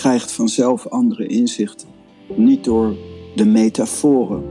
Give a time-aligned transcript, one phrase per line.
[0.00, 1.88] krijgt vanzelf andere inzichten.
[2.36, 2.96] Niet door
[3.34, 4.42] de metaforen.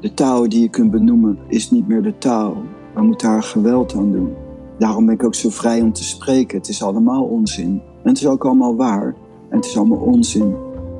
[0.00, 2.62] De taal die je kunt benoemen is niet meer de taal.
[2.94, 4.34] We moeten daar geweld aan doen.
[4.78, 6.58] Daarom ben ik ook zo vrij om te spreken.
[6.58, 7.82] Het is allemaal onzin.
[8.02, 9.14] En het is ook allemaal waar.
[9.50, 10.54] En het is allemaal onzin.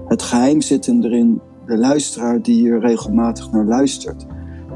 [0.07, 4.27] Het geheim zit erin, de luisteraar die hier regelmatig naar luistert.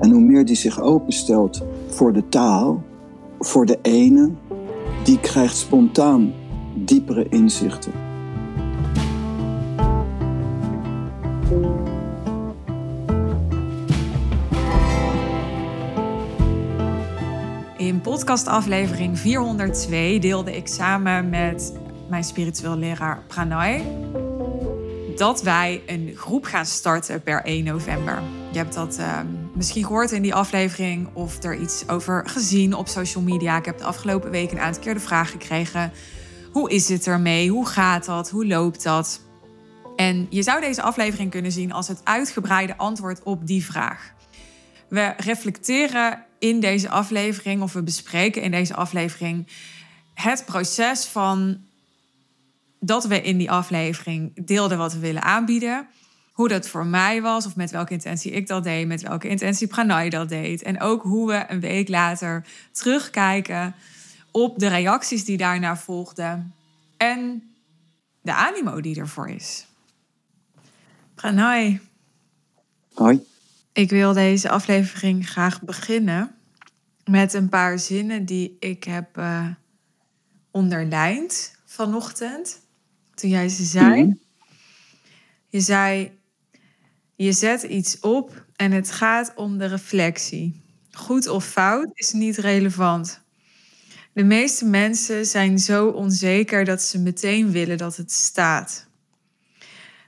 [0.01, 2.83] En hoe meer die zich openstelt voor de taal,
[3.39, 4.31] voor de ene,
[5.05, 6.33] die krijgt spontaan
[6.75, 8.12] diepere inzichten.
[18.13, 21.73] Podcastaflevering 402 deelde ik samen met
[22.09, 23.85] mijn spiritueel leraar Pranay
[25.17, 28.23] dat wij een groep gaan starten per 1 november.
[28.51, 29.19] Je hebt dat uh,
[29.55, 33.57] misschien gehoord in die aflevering of er iets over gezien op social media.
[33.57, 35.93] Ik heb de afgelopen week een aantal keer de vraag gekregen:
[36.51, 37.51] hoe is het ermee?
[37.51, 38.31] Hoe gaat dat?
[38.31, 39.21] Hoe loopt dat?
[39.97, 44.15] En je zou deze aflevering kunnen zien als het uitgebreide antwoord op die vraag.
[44.93, 49.47] We reflecteren in deze aflevering, of we bespreken in deze aflevering,
[50.15, 51.61] het proces van
[52.81, 55.89] dat we in die aflevering deelden wat we willen aanbieden.
[56.33, 59.67] Hoe dat voor mij was, of met welke intentie ik dat deed, met welke intentie
[59.67, 60.63] Pranay dat deed.
[60.63, 63.75] En ook hoe we een week later terugkijken
[64.31, 66.55] op de reacties die daarna volgden.
[66.97, 67.51] En
[68.21, 69.67] de animo die ervoor is.
[71.15, 71.81] Pranay.
[72.95, 73.31] Hoi.
[73.73, 76.35] Ik wil deze aflevering graag beginnen
[77.05, 79.47] met een paar zinnen die ik heb uh,
[80.51, 82.61] onderlijnd vanochtend.
[83.15, 84.03] Toen jij ze zei.
[84.03, 84.15] Mhm.
[85.49, 86.19] Je zei,
[87.17, 90.61] je zet iets op en het gaat om de reflectie.
[90.91, 93.21] Goed of fout is niet relevant.
[94.13, 98.87] De meeste mensen zijn zo onzeker dat ze meteen willen dat het staat.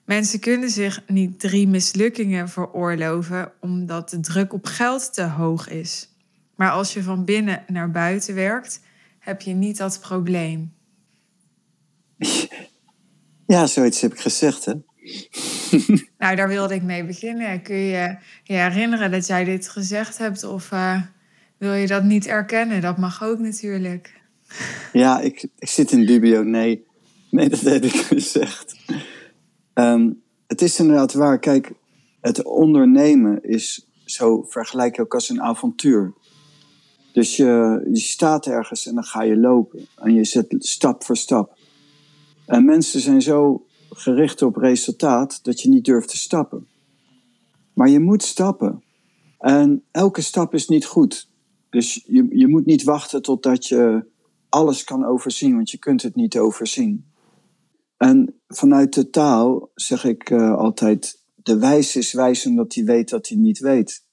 [0.05, 6.09] Mensen kunnen zich niet drie mislukkingen veroorloven omdat de druk op geld te hoog is.
[6.57, 8.81] Maar als je van binnen naar buiten werkt,
[9.19, 10.73] heb je niet dat probleem.
[13.47, 14.73] Ja, zoiets heb ik gezegd, hè?
[16.19, 17.63] nou, daar wilde ik mee beginnen.
[17.63, 20.45] Kun je je herinneren dat jij dit gezegd hebt?
[20.45, 21.01] Of uh,
[21.59, 22.81] wil je dat niet erkennen?
[22.81, 24.21] Dat mag ook natuurlijk.
[24.93, 26.43] Ja, ik, ik zit in dubio.
[26.43, 26.85] Nee,
[27.31, 28.77] nee dat heb ik gezegd.
[29.75, 31.39] Um, het is inderdaad waar.
[31.39, 31.73] Kijk,
[32.21, 36.13] het ondernemen is zo vergelijk je ook als een avontuur.
[37.13, 39.87] Dus je, je staat ergens en dan ga je lopen.
[39.97, 41.59] En je zet stap voor stap.
[42.47, 46.67] En mensen zijn zo gericht op resultaat dat je niet durft te stappen.
[47.73, 48.83] Maar je moet stappen.
[49.39, 51.29] En elke stap is niet goed.
[51.71, 54.05] Dus je, je moet niet wachten totdat je
[54.49, 57.05] alles kan overzien, want je kunt het niet overzien.
[57.97, 63.09] En vanuit de taal zeg ik uh, altijd: de wijs is wijs omdat hij weet
[63.09, 64.07] dat hij niet weet.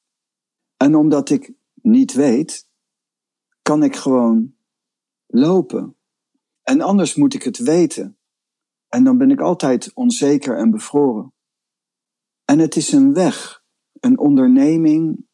[0.77, 2.67] En omdat ik niet weet,
[3.61, 4.55] kan ik gewoon
[5.27, 5.95] lopen.
[6.61, 8.17] En anders moet ik het weten.
[8.87, 11.33] En dan ben ik altijd onzeker en bevroren.
[12.45, 13.63] En het is een weg,
[13.99, 15.27] een onderneming.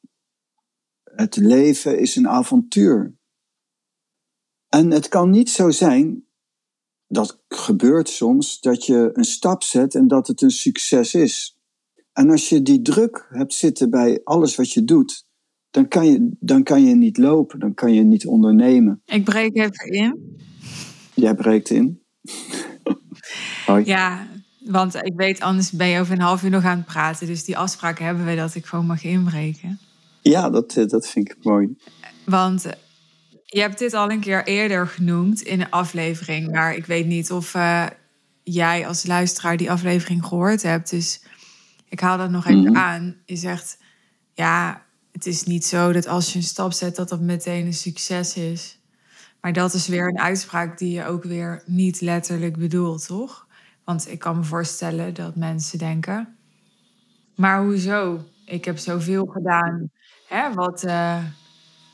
[1.03, 3.18] Het leven is een avontuur.
[4.68, 6.26] En het kan niet zo zijn,
[7.07, 11.57] dat gebeurt soms, dat je een stap zet en dat het een succes is.
[12.13, 15.25] En als je die druk hebt zitten bij alles wat je doet,
[15.72, 19.01] dan kan je, dan kan je niet lopen, dan kan je niet ondernemen.
[19.06, 20.38] Ik breek even in.
[21.13, 22.01] Jij breekt in.
[23.84, 24.28] Ja,
[24.59, 27.28] want ik weet, anders ben je over een half uur nog aan het praten.
[27.28, 29.79] Dus die afspraak hebben we dat ik gewoon mag inbreken.
[30.22, 31.75] Ja, dat, eh, dat vind ik mooi.
[32.25, 32.66] Want
[33.49, 36.51] je hebt dit al een keer eerder genoemd in een aflevering.
[36.51, 37.85] Maar ik weet niet of uh,
[38.43, 40.89] jij als luisteraar die aflevering gehoord hebt.
[40.89, 41.23] Dus
[41.89, 42.77] ik haal dat nog even mhm.
[42.77, 43.15] aan.
[43.25, 43.77] Je zegt,
[44.33, 47.73] ja, het is niet zo dat als je een stap zet dat dat meteen een
[47.73, 48.79] succes is.
[49.41, 53.47] Maar dat is weer een uitspraak die je ook weer niet letterlijk bedoelt, toch?
[53.83, 56.38] Want ik kan me voorstellen dat mensen denken:
[57.35, 58.25] maar hoezo?
[58.45, 59.89] Ik heb zoveel gedaan,
[60.27, 61.23] hè, wat, uh,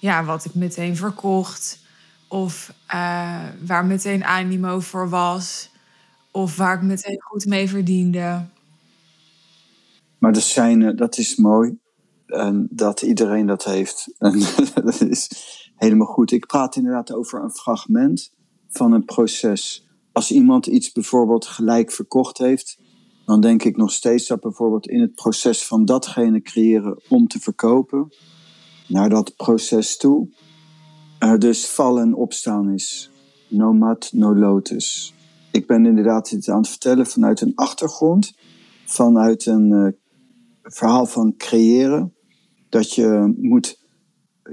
[0.03, 1.79] ja, wat ik meteen verkocht,
[2.27, 5.69] of uh, waar meteen animo voor was,
[6.31, 8.45] of waar ik meteen goed mee verdiende.
[10.17, 11.77] Maar dat, zijn, eh, dat is mooi
[12.25, 14.13] en dat iedereen dat heeft.
[14.17, 14.39] En
[14.83, 15.29] dat is
[15.75, 16.31] helemaal goed.
[16.31, 18.31] Ik praat inderdaad over een fragment
[18.69, 22.77] van een proces als iemand iets bijvoorbeeld gelijk verkocht heeft,
[23.25, 27.39] dan denk ik nog steeds dat bijvoorbeeld in het proces van datgene creëren om te
[27.39, 28.13] verkopen,
[28.94, 30.30] naar dat proces toe,
[31.19, 33.12] er dus vallen en opstaan is.
[33.48, 35.13] No mat, no lotus.
[35.51, 38.34] Ik ben inderdaad dit aan het vertellen vanuit een achtergrond,
[38.86, 39.88] vanuit een uh,
[40.63, 42.13] verhaal van creëren.
[42.69, 43.80] Dat je moet,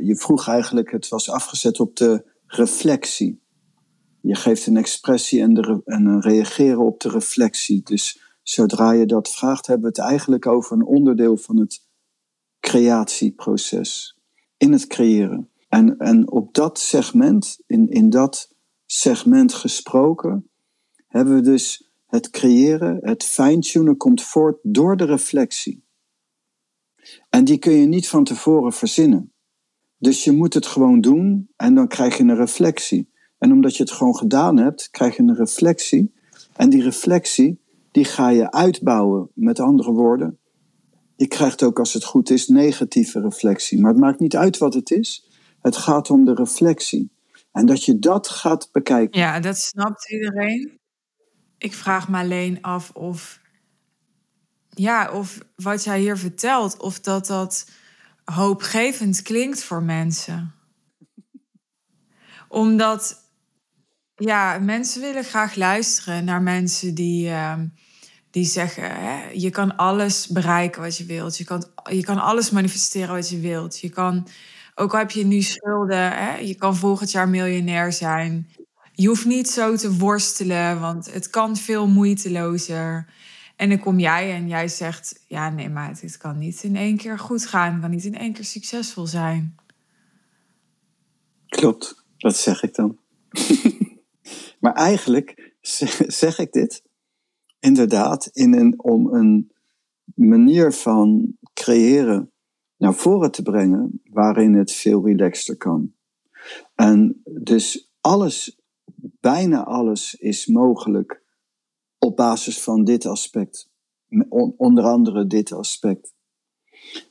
[0.01, 3.43] je vroeg eigenlijk, het was afgezet op de reflectie.
[4.21, 7.83] Je geeft een expressie en, en een reageren op de reflectie.
[7.83, 11.87] Dus zodra je dat vraagt, hebben we het eigenlijk over een onderdeel van het
[12.61, 14.19] creatieproces.
[14.61, 15.49] In het creëren.
[15.69, 18.55] En, en op dat segment, in, in dat
[18.87, 20.51] segment gesproken,
[21.07, 25.85] hebben we dus het creëren, het fine-tunen komt voort door de reflectie.
[27.29, 29.33] En die kun je niet van tevoren verzinnen.
[29.99, 33.11] Dus je moet het gewoon doen en dan krijg je een reflectie.
[33.39, 36.13] En omdat je het gewoon gedaan hebt, krijg je een reflectie.
[36.57, 37.61] En die reflectie,
[37.91, 39.31] die ga je uitbouwen.
[39.35, 40.39] Met andere woorden,
[41.21, 43.81] je krijgt ook als het goed is negatieve reflectie.
[43.81, 45.27] Maar het maakt niet uit wat het is.
[45.61, 47.13] Het gaat om de reflectie.
[47.53, 49.21] En dat je dat gaat bekijken.
[49.21, 50.79] Ja, dat snapt iedereen.
[51.59, 53.41] Ik vraag me alleen af of,
[54.69, 57.71] ja, of wat jij hier vertelt, of dat dat
[58.25, 60.55] hoopgevend klinkt voor mensen.
[62.49, 63.17] Omdat,
[64.15, 67.61] ja, mensen willen graag luisteren naar mensen die, uh,
[68.31, 71.39] die zeggen: hè, je kan alles bereiken wat je wilt.
[71.39, 73.79] Je kan, je kan alles manifesteren wat je wilt.
[73.79, 74.27] Je kan,
[74.75, 78.49] ook al heb je nu schulden, hè, je kan volgend jaar miljonair zijn.
[78.93, 83.13] Je hoeft niet zo te worstelen, want het kan veel moeitelozer.
[83.57, 86.97] En dan kom jij en jij zegt: Ja, nee, maar het kan niet in één
[86.97, 87.73] keer goed gaan.
[87.73, 89.57] Het kan niet in één keer succesvol zijn.
[91.49, 92.99] Klopt, dat zeg ik dan.
[94.61, 95.53] maar eigenlijk
[96.07, 96.83] zeg ik dit
[97.61, 99.53] inderdaad in een, om een
[100.15, 102.33] manier van creëren
[102.77, 105.95] naar voren te brengen waarin het veel relaxter kan.
[106.75, 108.61] En dus alles,
[109.21, 111.23] bijna alles is mogelijk
[111.99, 113.69] op basis van dit aspect.
[114.57, 116.15] Onder andere dit aspect.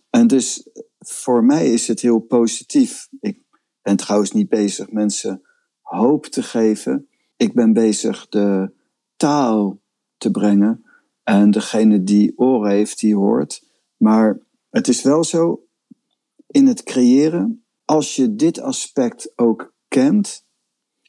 [0.10, 0.70] En dus
[1.00, 3.08] voor mij is het heel positief.
[3.20, 3.44] Ik
[3.82, 5.42] ben trouwens niet bezig mensen
[5.82, 7.10] hoop te geven.
[7.36, 8.74] Ik ben bezig de
[9.16, 9.79] taal
[10.20, 10.86] te brengen.
[11.24, 13.64] En degene die oren heeft, die hoort.
[13.98, 14.40] Maar
[14.70, 15.64] het is wel zo,
[16.48, 20.46] in het creëren, als je dit aspect ook kent,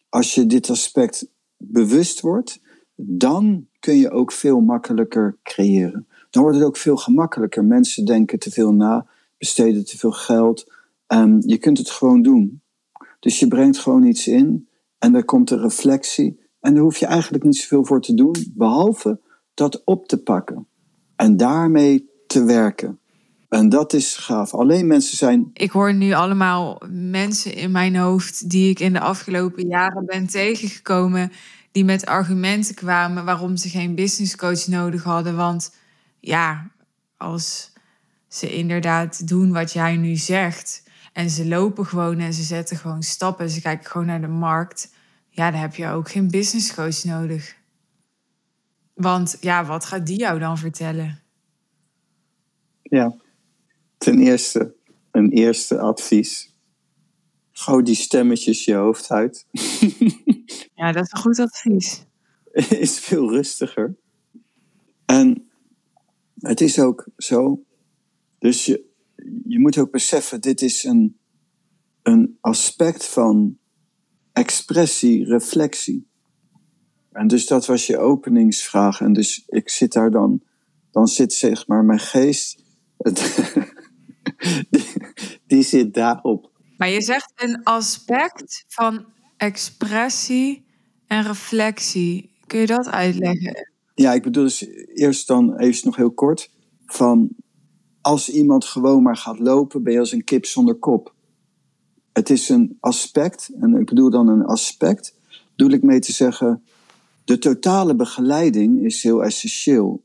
[0.08, 2.60] als je dit aspect bewust wordt,
[2.94, 6.06] dan kun je ook veel makkelijker creëren.
[6.30, 7.64] Dan wordt het ook veel gemakkelijker.
[7.64, 9.06] Mensen denken te veel na,
[9.38, 10.72] besteden te veel geld.
[11.06, 12.62] Um, je kunt het gewoon doen.
[13.20, 14.68] Dus je brengt gewoon iets in
[14.98, 16.39] en dan komt de reflectie.
[16.60, 19.20] En daar hoef je eigenlijk niet zoveel voor te doen, behalve
[19.54, 20.66] dat op te pakken
[21.16, 22.98] en daarmee te werken.
[23.48, 24.54] En dat is gaaf.
[24.54, 25.50] Alleen mensen zijn.
[25.52, 30.26] Ik hoor nu allemaal mensen in mijn hoofd die ik in de afgelopen jaren ben
[30.26, 31.32] tegengekomen
[31.72, 35.36] die met argumenten kwamen waarom ze geen business coach nodig hadden.
[35.36, 35.74] Want
[36.20, 36.70] ja,
[37.16, 37.72] als
[38.28, 43.02] ze inderdaad doen wat jij nu zegt en ze lopen gewoon en ze zetten gewoon
[43.02, 44.94] stappen, ze kijken gewoon naar de markt,
[45.40, 47.56] ja, dan heb je ook geen business coach nodig.
[48.94, 51.22] Want ja, wat gaat die jou dan vertellen?
[52.82, 53.16] Ja,
[53.98, 54.74] ten eerste,
[55.10, 56.54] een eerste advies.
[57.52, 59.46] Gauw die stemmetjes je hoofd uit.
[60.74, 62.04] Ja, dat is een goed advies.
[62.84, 63.96] is veel rustiger.
[65.06, 65.50] En
[66.38, 67.64] het is ook zo.
[68.38, 68.84] Dus je,
[69.44, 71.18] je moet ook beseffen, dit is een,
[72.02, 73.59] een aspect van
[74.40, 76.08] expressie, reflectie.
[77.12, 79.00] En dus dat was je openingsvraag.
[79.00, 80.42] En dus ik zit daar dan,
[80.90, 82.62] dan zit zeg maar mijn geest,
[84.70, 84.92] die,
[85.46, 86.50] die zit daarop.
[86.76, 89.04] Maar je zegt een aspect van
[89.36, 90.64] expressie
[91.06, 92.30] en reflectie.
[92.46, 93.68] Kun je dat uitleggen?
[93.94, 96.50] Ja, ik bedoel dus eerst dan even nog heel kort.
[96.86, 97.30] Van
[98.00, 101.14] als iemand gewoon maar gaat lopen, ben je als een kip zonder kop.
[102.12, 105.16] Het is een aspect, en ik bedoel dan een aspect,
[105.56, 106.64] doe ik mee te zeggen,
[107.24, 110.04] de totale begeleiding is heel essentieel.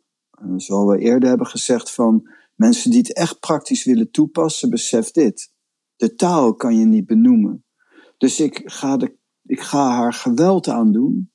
[0.58, 5.52] Zoals we eerder hebben gezegd van mensen die het echt praktisch willen toepassen, besef dit.
[5.96, 7.66] De taal kan je niet benoemen.
[8.18, 11.32] Dus ik ga de ik ga haar geweld aandoen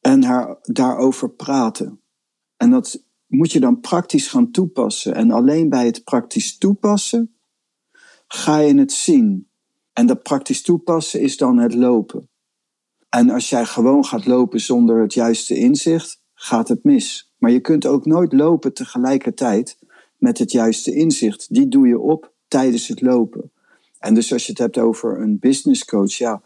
[0.00, 2.02] en haar daarover praten.
[2.56, 5.14] En dat moet je dan praktisch gaan toepassen.
[5.14, 7.34] En alleen bij het praktisch toepassen
[8.26, 9.49] ga je het zien.
[9.92, 12.28] En dat praktisch toepassen is dan het lopen.
[13.08, 17.32] En als jij gewoon gaat lopen zonder het juiste inzicht, gaat het mis.
[17.38, 19.78] Maar je kunt ook nooit lopen tegelijkertijd
[20.16, 21.54] met het juiste inzicht.
[21.54, 23.52] Die doe je op tijdens het lopen.
[23.98, 26.42] En dus als je het hebt over een business coach, ja,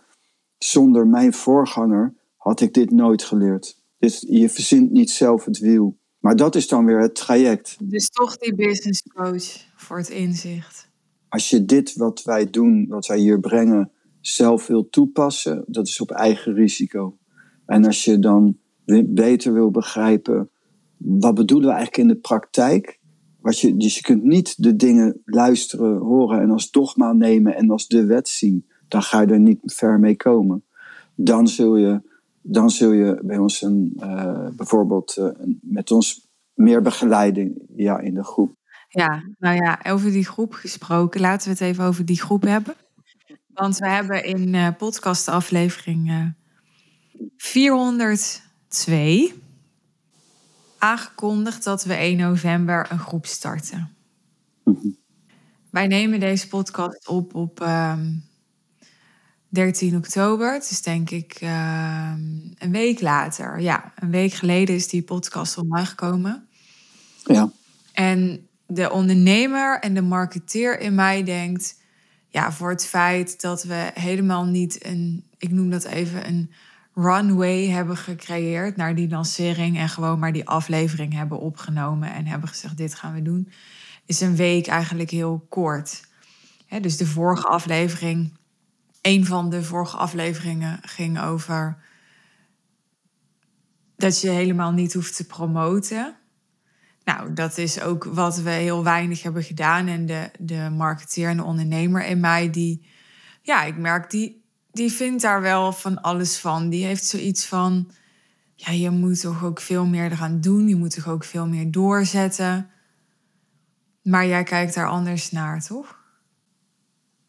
[0.58, 3.78] zonder mijn voorganger had ik dit nooit geleerd.
[3.98, 5.96] Dus je verzint niet zelf het wiel.
[6.18, 7.76] Maar dat is dan weer het traject.
[7.80, 10.88] Dus toch die business coach voor het inzicht.
[11.34, 16.00] Als je dit wat wij doen, wat wij hier brengen, zelf wil toepassen, dat is
[16.00, 17.16] op eigen risico.
[17.66, 18.56] En als je dan
[19.04, 20.50] beter wil begrijpen,
[20.96, 23.00] wat bedoelen we eigenlijk in de praktijk?
[23.40, 27.70] Wat je, dus je kunt niet de dingen luisteren, horen en als dogma nemen en
[27.70, 28.66] als de wet zien.
[28.88, 30.64] Dan ga je er niet ver mee komen.
[31.14, 32.00] Dan zul je,
[32.42, 35.28] dan zul je bij ons een, uh, bijvoorbeeld uh,
[35.60, 38.62] met ons meer begeleiding ja, in de groep.
[38.94, 41.20] Ja, nou ja, over die groep gesproken.
[41.20, 42.74] Laten we het even over die groep hebben.
[43.46, 46.34] Want we hebben in uh, podcastaflevering
[47.36, 49.42] 402
[50.78, 53.96] aangekondigd dat we 1 november een groep starten.
[54.64, 54.88] Mhm.
[55.70, 58.12] Wij nemen deze podcast op op um, ehm,
[59.48, 60.52] 13 oktober.
[60.52, 63.60] Het is denk ik um, een week later.
[63.60, 66.48] Ja, een week geleden is die podcast online gekomen.
[67.24, 67.50] Ja.
[67.92, 71.80] En de ondernemer en de marketeer in mij denkt...
[72.28, 75.24] ja, voor het feit dat we helemaal niet een...
[75.38, 76.50] ik noem dat even een
[76.94, 82.48] runway hebben gecreëerd naar die lancering en gewoon maar die aflevering hebben opgenomen en hebben
[82.48, 83.52] gezegd: dit gaan we doen,
[84.06, 86.02] is een week eigenlijk heel kort.
[86.80, 88.32] dus de vorige aflevering,
[89.00, 91.82] een van de vorige afleveringen ging over
[93.96, 96.16] dat je helemaal niet hoeft te promoten.
[97.04, 99.86] Nou, dat is ook wat we heel weinig hebben gedaan.
[99.86, 102.86] En de, de marketeer en de ondernemer in mij, die,
[103.42, 104.44] ja, ik merk die
[104.74, 106.68] die vindt daar wel van alles van.
[106.68, 107.90] Die heeft zoiets van,
[108.54, 110.68] ja, je moet toch ook veel meer eraan doen.
[110.68, 112.70] Je moet toch ook veel meer doorzetten.
[114.02, 116.02] Maar jij kijkt daar anders naar, toch?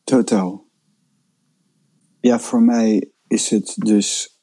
[0.04, 0.68] Totaal.
[2.20, 4.40] Ja, voor mij is het dus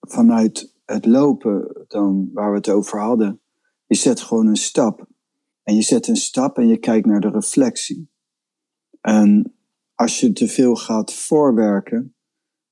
[0.00, 3.39] vanuit het lopen dan waar we het over hadden.
[3.90, 5.06] Je zet gewoon een stap.
[5.62, 8.10] En je zet een stap en je kijkt naar de reflectie.
[9.00, 9.54] En
[9.94, 12.14] als je te veel gaat voorwerken,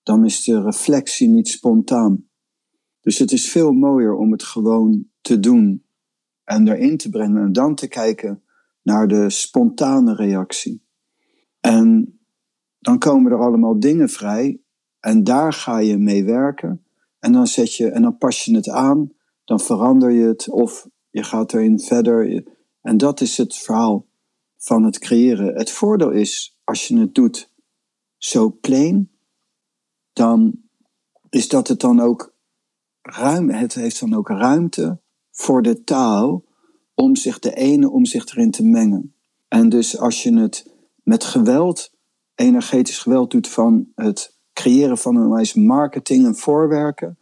[0.03, 2.29] dan is de reflectie niet spontaan.
[3.01, 5.85] Dus het is veel mooier om het gewoon te doen
[6.45, 8.43] en erin te brengen en dan te kijken
[8.83, 10.83] naar de spontane reactie.
[11.61, 12.19] En
[12.79, 14.61] dan komen er allemaal dingen vrij
[15.01, 16.85] en daar ga je mee werken
[17.19, 19.13] en dan zet je en dan pas je het aan,
[19.45, 22.45] dan verander je het of je gaat erin verder.
[22.81, 24.07] En dat is het verhaal
[24.57, 25.55] van het creëren.
[25.55, 27.53] Het voordeel is als je het doet
[28.17, 29.11] zo plain,
[30.13, 30.63] dan
[31.29, 32.35] is dat het dan ook
[33.03, 35.01] ruim, het heeft dan ook ruimte
[35.31, 36.45] voor de taal
[36.95, 39.15] om zich de ene om zich erin te mengen.
[39.49, 40.71] En dus als je het
[41.03, 41.93] met geweld,
[42.35, 47.19] energetisch geweld doet van het creëren van een wijze marketing en voorwerken,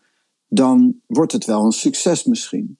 [0.48, 2.78] dan wordt het wel een succes misschien.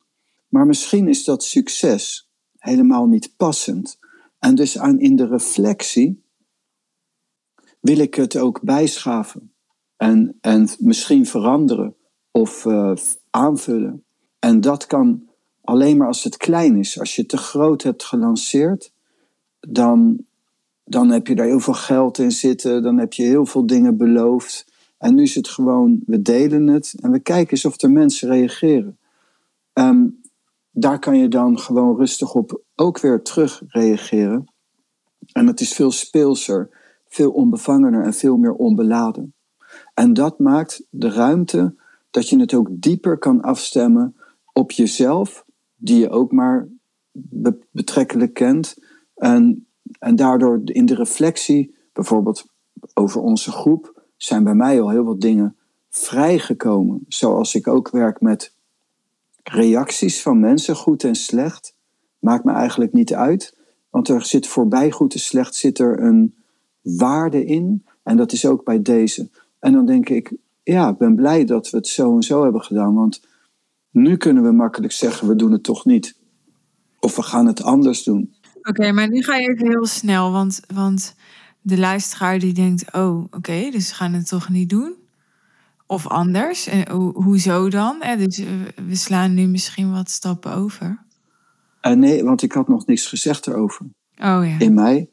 [0.49, 3.99] Maar misschien is dat succes helemaal niet passend.
[4.39, 6.25] En dus aan in de reflectie
[7.81, 9.53] wil ik het ook bijschaven
[9.97, 11.97] en, en misschien veranderen
[12.31, 12.93] of uh,
[13.31, 14.05] aanvullen.
[14.39, 15.29] En dat kan
[15.61, 16.99] alleen maar als het klein is.
[16.99, 18.93] Als je te groot hebt gelanceerd,
[19.61, 20.27] dan,
[20.85, 23.97] dan heb je daar heel veel geld in zitten, dan heb je heel veel dingen
[23.97, 24.67] beloofd.
[24.99, 28.29] En nu is het gewoon, we delen het en we kijken eens of er mensen
[28.29, 28.99] reageren.
[29.73, 30.21] Um,
[30.79, 34.45] daar kan je dan gewoon rustig op ook weer terug reageren.
[35.33, 36.71] En het is veel speelser
[37.09, 39.35] veel onbevangener en veel meer onbeladen.
[39.95, 41.75] En dat maakt de ruimte
[42.11, 44.17] dat je het ook dieper kan afstemmen
[44.53, 45.45] op jezelf,
[45.77, 46.69] die je ook maar
[47.71, 48.77] betrekkelijk kent.
[49.15, 49.67] En,
[49.99, 52.47] en daardoor in de reflectie, bijvoorbeeld
[52.95, 55.57] over onze groep, zijn bij mij al heel wat dingen
[55.89, 57.05] vrijgekomen.
[57.09, 58.56] Zoals ik ook werk met
[59.49, 61.75] reacties van mensen, goed en slecht.
[62.19, 63.57] Maakt me eigenlijk niet uit.
[63.91, 66.35] Want er zit voorbij goed en slecht zit er een,
[66.87, 67.85] waarde in.
[68.03, 69.29] En dat is ook bij deze.
[69.59, 72.63] En dan denk ik, ja, ik ben blij dat we het zo en zo hebben
[72.63, 72.95] gedaan.
[72.95, 73.21] Want
[73.91, 76.17] nu kunnen we makkelijk zeggen, we doen het toch niet.
[77.01, 78.35] Of we gaan het anders doen.
[78.63, 80.33] Oké, maar nu ga je even heel snel.
[80.33, 81.15] Want, want
[81.61, 84.95] de luisteraar die denkt, oh, oké, dus we gaan het toch niet doen.
[85.87, 86.67] Of anders.
[86.67, 88.01] En ho hoezo dan?
[88.19, 88.39] dus
[88.87, 91.07] we slaan nu misschien wat stappen over.
[91.83, 93.87] Uh, nee, want ik had nog niks gezegd erover.
[94.11, 94.59] Oh ja.
[94.59, 95.11] In mij.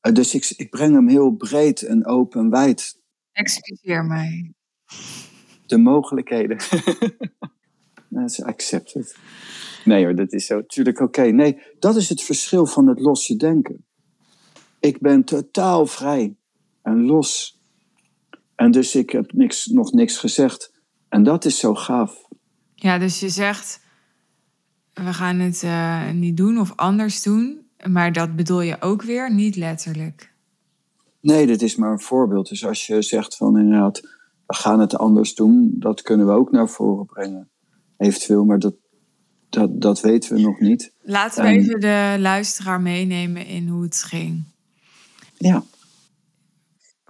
[0.00, 3.00] Eh, dus ik, ik breng hem heel breed en open en wijd.
[3.32, 4.52] Excuseer mij.
[5.66, 6.56] De mogelijkheden.
[8.14, 9.16] That's accepted.
[9.84, 11.22] Nee hoor, dat is zo natuurlijk oké.
[11.22, 13.86] Nee, dat is het verschil van het losse denken.
[14.80, 16.36] Ik ben totaal vrij
[16.82, 17.57] en los.
[18.58, 20.72] En dus ik heb niks, nog niks gezegd
[21.08, 22.28] En dat is zo gaaf.
[22.74, 23.80] Ja, dus je zegt,
[24.94, 27.66] we gaan het uh, niet doen of anders doen.
[27.86, 30.32] Maar dat bedoel je ook weer niet letterlijk.
[31.20, 32.48] Nee, dit is maar een voorbeeld.
[32.48, 34.00] Dus als je zegt van inderdaad,
[34.46, 37.48] we gaan het anders doen, dat kunnen we ook naar voren brengen.
[37.96, 38.74] Eventueel, maar dat,
[39.48, 40.92] dat, dat weten we nog niet.
[41.02, 44.44] Laten we even de luisteraar meenemen in hoe het ging.
[45.36, 45.64] Ja.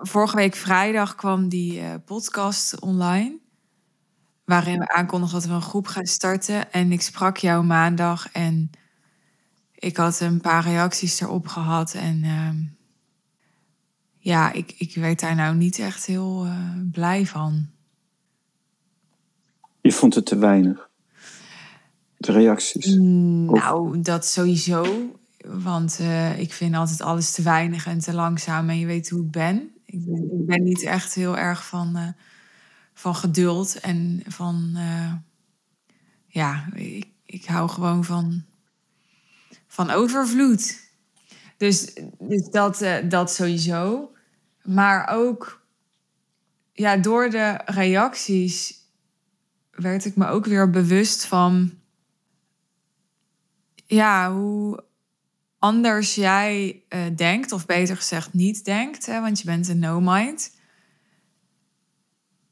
[0.01, 3.39] Vorige week vrijdag kwam die uh, podcast online.
[4.45, 6.73] Waarin we aankondigen dat we een groep gaan starten.
[6.73, 8.71] En ik sprak jou maandag en
[9.75, 11.95] ik had een paar reacties erop gehad.
[11.95, 12.51] En uh,
[14.19, 16.53] ja, ik, ik werd daar nou niet echt heel uh,
[16.93, 17.67] blij van.
[19.81, 20.89] Je vond het te weinig?
[22.17, 22.95] De reacties?
[22.97, 25.13] Nou, dat sowieso.
[25.47, 28.69] Want uh, ik vind altijd alles te weinig en te langzaam.
[28.69, 29.73] En je weet hoe ik ben.
[29.91, 32.09] Ik ben, ik ben niet echt heel erg van, uh,
[32.95, 34.73] van geduld en van.
[34.77, 35.13] Uh,
[36.27, 38.45] ja, ik, ik hou gewoon van,
[39.67, 40.91] van overvloed.
[41.57, 44.13] Dus, dus dat, dat sowieso.
[44.63, 45.67] Maar ook
[46.73, 48.75] ja, door de reacties
[49.71, 51.73] werd ik me ook weer bewust van
[53.87, 54.85] ja, hoe
[55.59, 60.57] anders jij uh, denkt, of beter gezegd niet denkt, hè, want je bent een no-mind.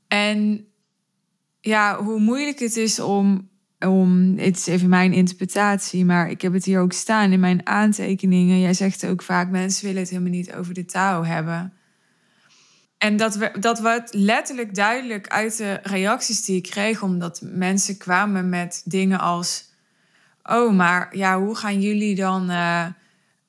[0.09, 0.67] En
[1.61, 3.49] ja, hoe moeilijk het is om,
[3.79, 7.67] om, het is even mijn interpretatie, maar ik heb het hier ook staan in mijn
[7.67, 8.61] aantekeningen.
[8.61, 11.73] Jij zegt ook vaak, mensen willen het helemaal niet over de taal hebben.
[12.99, 17.97] En dat, we, dat het letterlijk duidelijk uit de reacties die ik kreeg, omdat mensen
[17.97, 19.66] kwamen met dingen als
[20.49, 22.87] oh, maar ja, hoe gaan jullie dan uh,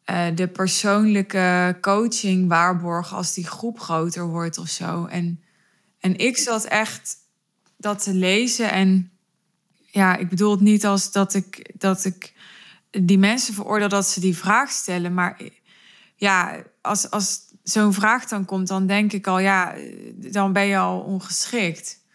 [0.06, 5.06] uh, de persoonlijke coaching waarborgen als die groep groter wordt of zo?
[5.06, 5.44] En,
[6.00, 7.16] en ik zat echt
[7.77, 9.12] dat te lezen en
[9.92, 12.33] ja, ik bedoel het niet als dat ik, dat ik
[12.90, 15.42] die mensen veroordeel dat ze die vraag stellen, maar
[16.16, 19.75] ja, als, als zo'n vraag dan komt, dan denk ik al, ja,
[20.16, 22.05] dan ben je al ongeschikt.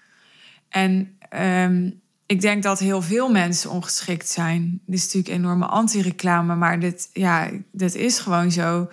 [0.68, 1.18] En
[1.64, 2.02] um,
[2.33, 4.81] ik denk dat heel veel mensen ongeschikt zijn.
[4.87, 8.88] Dit is natuurlijk enorme anti-reclame, maar dit, ja, dit is gewoon zo.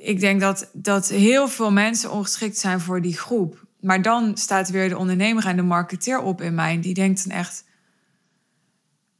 [0.00, 3.64] Ik denk dat, dat heel veel mensen ongeschikt zijn voor die groep.
[3.80, 6.80] Maar dan staat weer de ondernemer en de marketeer op in mij.
[6.80, 7.64] Die denkt dan echt.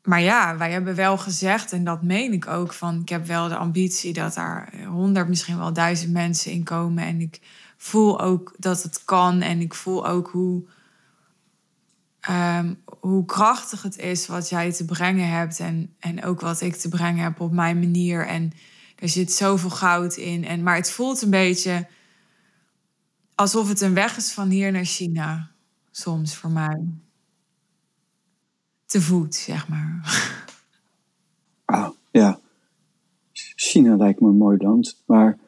[0.03, 3.49] Maar ja, wij hebben wel gezegd, en dat meen ik ook, van ik heb wel
[3.49, 7.05] de ambitie dat daar honderd, misschien wel duizend mensen in komen.
[7.05, 7.41] En ik
[7.77, 9.41] voel ook dat het kan.
[9.41, 10.63] En ik voel ook hoe
[12.31, 15.61] um, hoe krachtig het is wat jij te brengen hebt.
[15.61, 18.27] En, en ook wat ik te brengen heb op mijn manier.
[18.27, 18.53] En
[18.97, 20.45] er zit zoveel goud in.
[20.45, 21.89] En, maar het voelt een beetje
[23.35, 25.51] alsof het een weg is van hier naar China.
[25.91, 26.85] Soms voor mij.
[28.87, 30.01] Te voet, zeg maar.
[31.65, 32.41] Ah, ja.
[33.33, 35.03] China lijkt me een mooi land.
[35.07, 35.39] Maar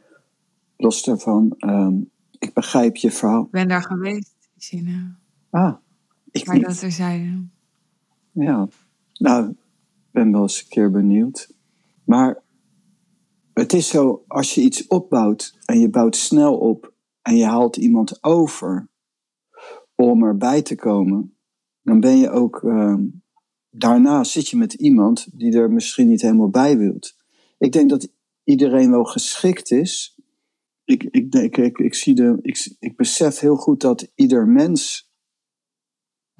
[0.77, 3.45] los daarvan, um, ik begrijp je verhaal.
[3.45, 5.16] Ik ben daar geweest, in China.
[5.51, 5.75] Ah,
[6.33, 6.64] ik maar niet.
[6.64, 7.53] dat er zijn.
[8.33, 8.68] Ja,
[9.12, 9.57] nou, ik
[10.11, 11.55] ben wel eens een keer benieuwd.
[12.05, 12.42] Maar
[13.53, 16.92] het is zo, als je iets opbouwt en je bouwt snel op
[17.23, 18.88] en je haalt iemand over
[19.95, 21.37] om erbij te komen,
[21.83, 22.95] dan ben je ook, uh,
[23.71, 27.16] daarna zit je met iemand die er misschien niet helemaal bij wilt.
[27.59, 28.09] Ik denk dat
[28.45, 30.21] iedereen wel geschikt is.
[30.85, 35.11] Ik, ik, denk, ik, ik, zie de, ik, ik besef heel goed dat ieder mens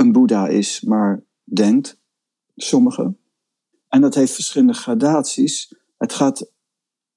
[0.02, 2.00] een Boeddha is, maar denkt,
[2.56, 3.18] sommigen.
[3.88, 5.74] En dat heeft verschillende gradaties.
[5.98, 6.50] Het gaat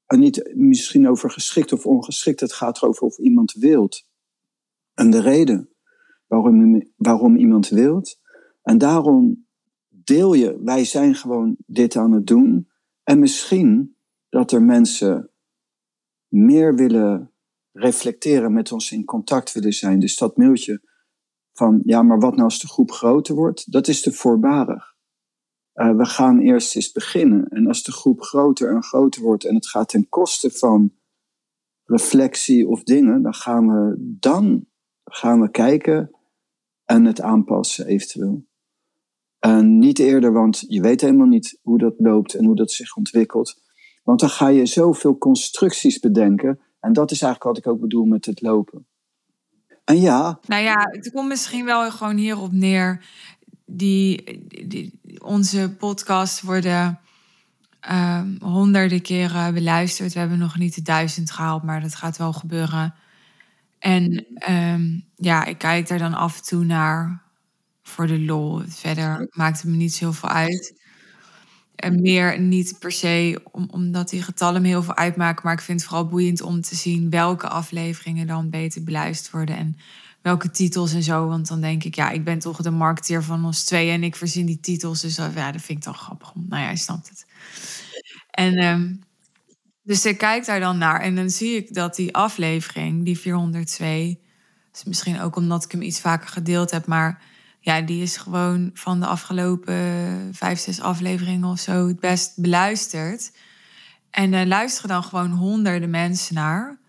[0.07, 4.07] niet misschien over geschikt of ongeschikt, het gaat erover of iemand wilt.
[4.93, 5.69] En de reden
[6.27, 8.19] waarom, waarom iemand wilt.
[8.63, 9.45] En daarom
[9.89, 12.69] deel je, wij zijn gewoon dit aan het doen.
[13.03, 13.95] En misschien
[14.29, 15.29] dat er mensen
[16.27, 17.31] meer willen
[17.71, 19.99] reflecteren, met ons in contact willen zijn.
[19.99, 20.81] Dus dat mailtje
[21.55, 23.71] van ja, maar wat nou als de groep groter wordt?
[23.71, 24.95] Dat is te voorbarig.
[25.73, 27.47] Uh, we gaan eerst eens beginnen.
[27.47, 30.93] En als de groep groter en groter wordt en het gaat ten koste van
[31.83, 34.65] reflectie of dingen, dan gaan we, dan
[35.03, 36.11] gaan we kijken
[36.85, 38.45] en het aanpassen eventueel.
[39.39, 42.95] En niet eerder, want je weet helemaal niet hoe dat loopt en hoe dat zich
[42.95, 43.61] ontwikkelt.
[44.03, 46.59] Want dan ga je zoveel constructies bedenken.
[46.79, 48.87] En dat is eigenlijk wat ik ook bedoel met het lopen.
[49.85, 50.39] En ja.
[50.47, 53.05] Nou ja, het komt misschien wel gewoon hierop neer.
[53.65, 54.23] Die,
[54.67, 56.99] die onze podcasts worden
[57.91, 60.13] um, honderden keren beluisterd.
[60.13, 62.93] We hebben nog niet de duizend gehaald, maar dat gaat wel gebeuren.
[63.79, 67.21] En um, ja, ik kijk daar dan af en toe naar
[67.83, 68.61] voor de lol.
[68.67, 70.84] Verder maakt het me niet zo heel veel uit.
[71.75, 75.41] En meer niet per se om, omdat die getallen me heel veel uitmaken.
[75.43, 79.57] Maar ik vind het vooral boeiend om te zien welke afleveringen dan beter beluisterd worden.
[79.57, 79.77] En
[80.21, 81.27] welke titels en zo.
[81.27, 84.15] Want dan denk ik, ja, ik ben toch de marketeer van ons twee en ik
[84.15, 85.01] verzin die titels.
[85.01, 86.31] Dus ja, dat vind ik toch grappig.
[86.35, 87.25] Nou ja, je snapt het.
[88.31, 89.03] En um,
[89.85, 94.19] dus ik kijk daar dan naar en dan zie ik dat die aflevering, die 402,
[94.73, 97.21] is misschien ook omdat ik hem iets vaker gedeeld heb, maar
[97.65, 99.75] ja, die is gewoon van de afgelopen
[100.32, 103.32] vijf, zes afleveringen of zo het best beluisterd.
[104.10, 106.80] En er luisteren dan gewoon honderden mensen naar.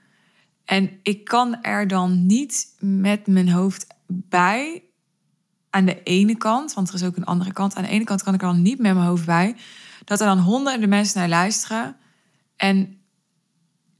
[0.65, 4.83] En ik kan er dan niet met mijn hoofd bij.
[5.71, 7.75] Aan de ene kant, want er is ook een andere kant.
[7.75, 9.57] Aan de ene kant kan ik er dan niet met mijn hoofd bij.
[10.05, 11.97] Dat er dan honderden mensen naar luisteren.
[12.57, 13.01] En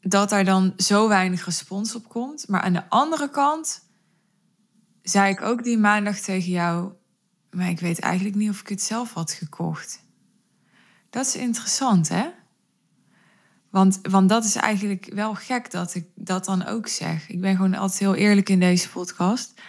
[0.01, 2.49] dat daar dan zo weinig respons op komt.
[2.49, 3.86] Maar aan de andere kant
[5.09, 6.93] zei ik ook die maandag tegen jou.
[7.51, 10.05] Maar ik weet eigenlijk niet of ik het zelf had gekocht.
[11.11, 12.29] Dat is interessant, hè?
[13.71, 17.29] Want, want dat is eigenlijk wel gek dat ik dat dan ook zeg.
[17.29, 19.61] Ik ben gewoon altijd heel eerlijk in deze podcast.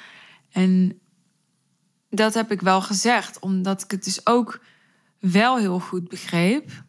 [0.49, 0.99] En
[2.09, 4.63] dat heb ik wel gezegd, omdat ik het dus ook
[5.19, 6.83] wel heel goed begreep.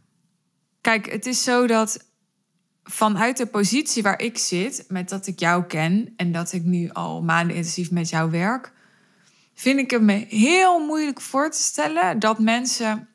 [0.80, 2.07] Kijk, het is zo dat
[2.90, 6.90] vanuit de positie waar ik zit, met dat ik jou ken en dat ik nu
[6.90, 8.72] al maanden intensief met jou werk,
[9.54, 13.08] vind ik het me heel moeilijk voor te stellen dat mensen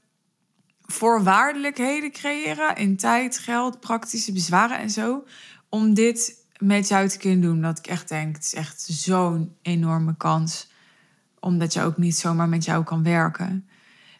[0.81, 5.23] voorwaardelijkheden creëren in tijd, geld, praktische bezwaren en zo,
[5.69, 7.61] om dit met jou te kunnen doen.
[7.61, 10.71] Dat ik echt denk, het is echt zo'n enorme kans,
[11.39, 13.67] omdat je ook niet zomaar met jou kan werken.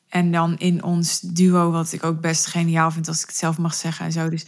[0.10, 3.58] En dan in ons duo, wat ik ook best geniaal vind als ik het zelf
[3.58, 4.30] mag zeggen en zo.
[4.30, 4.46] Dus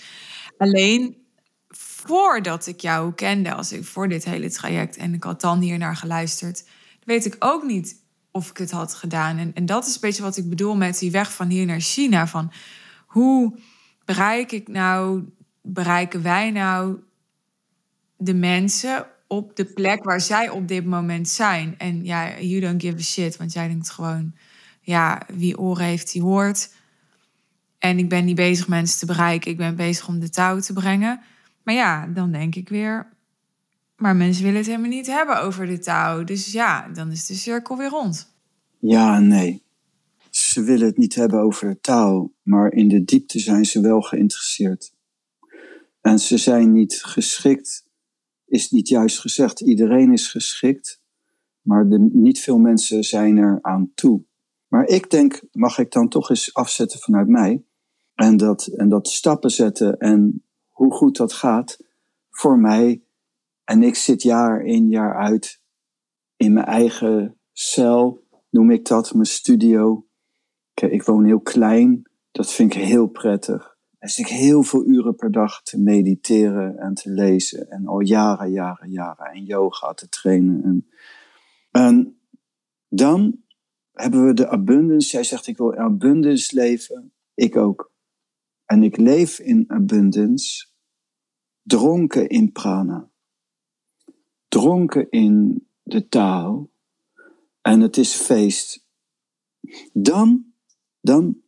[0.58, 1.26] alleen
[1.68, 5.78] voordat ik jou kende, als ik voor dit hele traject en ik had dan hier
[5.78, 6.68] naar geluisterd,
[7.04, 9.38] weet ik ook niet of ik het had gedaan.
[9.38, 11.80] En, en dat is een beetje wat ik bedoel met die weg van hier naar
[11.80, 12.28] China.
[12.28, 12.52] Van
[13.06, 13.60] hoe
[14.06, 15.24] bereik ik nou,
[15.62, 17.00] bereiken wij nou
[18.18, 21.76] de mensen op de plek waar zij op dit moment zijn?
[21.78, 24.36] En ja, you don't give a shit, want jij denkt gewoon,
[24.82, 26.74] ja, wie oren heeft, die hoort.
[27.78, 30.74] En ik ben niet bezig mensen te bereiken, ik ben bezig om de touw te
[30.74, 31.22] brengen.
[31.64, 33.14] Maar ja, dan denk ik weer,
[33.98, 36.24] maar mensen willen het helemaal niet hebben over de touw.
[36.24, 38.34] Dus ja, dan is de cirkel weer rond.
[38.80, 39.64] Ja, nee.
[40.30, 44.02] Ze willen het niet hebben over de taal, maar in de diepte zijn ze wel
[44.02, 44.94] geïnteresseerd.
[46.02, 47.86] En ze zijn niet geschikt,
[48.46, 49.60] is niet juist gezegd.
[49.60, 51.02] Iedereen is geschikt,
[51.62, 54.24] maar de, niet veel mensen zijn er aan toe.
[54.76, 57.64] Maar ik denk, mag ik dan toch eens afzetten vanuit mij?
[58.16, 61.80] En dat, en dat stappen zetten en hoe goed dat gaat
[62.30, 63.04] voor mij.
[63.64, 65.62] En ik zit jaar in jaar uit
[66.36, 70.08] in mijn eigen cel, noem ik dat, mijn studio.
[70.74, 73.78] Ik, ik woon heel klein, dat vind ik heel prettig.
[74.00, 77.70] En zit ik heel veel uren per dag te mediteren en te lezen.
[77.70, 79.26] En al jaren, jaren, jaren.
[79.26, 80.64] En yoga te trainen.
[80.64, 80.88] En,
[81.72, 82.20] en
[82.90, 83.44] dan
[83.96, 85.12] hebben we de abundance.
[85.12, 87.14] Jij zegt ik wil in abundance leven.
[87.34, 87.94] Ik ook.
[88.66, 90.68] En ik leef in abundance.
[91.62, 93.10] Dronken in prana.
[94.48, 96.72] Dronken in de taal.
[97.62, 98.86] En het is feest.
[99.94, 100.54] Dan,
[101.02, 101.42] dan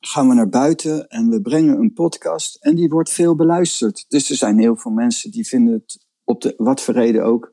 [0.00, 2.56] gaan we naar buiten en we brengen een podcast.
[2.56, 4.04] En die wordt veel beluisterd.
[4.08, 7.52] Dus er zijn heel veel mensen die vinden het op de, wat voor reden ook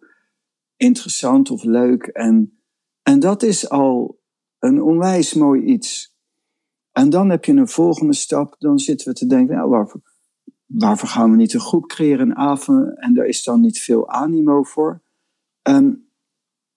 [0.75, 2.03] interessant of leuk.
[2.03, 2.60] En
[3.03, 4.19] en dat is al
[4.59, 6.15] een onwijs mooi iets.
[6.91, 8.55] En dan heb je een volgende stap.
[8.59, 9.69] Dan zitten we te denken, nou,
[10.65, 12.99] waarvoor, gaan we niet een groep creëren, een avond?
[12.99, 15.01] En daar is dan niet veel animo voor.
[15.61, 16.09] Um,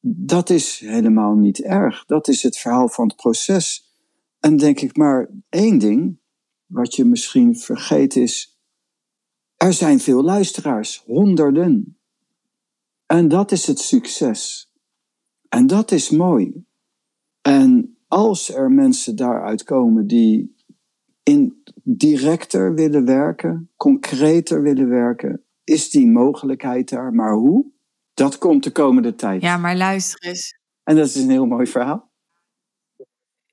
[0.06, 2.04] dat is helemaal niet erg.
[2.04, 3.92] Dat is het verhaal van het proces.
[4.40, 6.18] En denk ik maar één ding,
[6.66, 8.58] wat je misschien vergeet is,
[9.56, 11.98] er zijn veel luisteraars, honderden.
[13.06, 14.72] En dat is het succes.
[15.48, 16.64] En dat is mooi.
[17.40, 20.56] En als er mensen daaruit komen die
[21.22, 27.12] in directer willen werken, concreter willen werken, is die mogelijkheid daar.
[27.12, 27.72] Maar hoe?
[28.14, 29.42] Dat komt de komende tijd.
[29.42, 30.58] Ja, maar luister eens.
[30.82, 32.12] En dat is een heel mooi verhaal.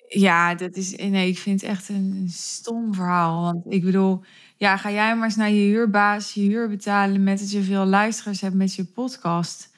[0.08, 0.96] Ja, dat is.
[0.96, 3.42] Nee, ik vind het echt een stom verhaal.
[3.42, 4.22] Want ik bedoel,
[4.58, 7.86] ja, ga jij maar eens naar je huurbaas je huur betalen met dat je veel
[7.86, 9.70] luisteraars hebt met je podcast.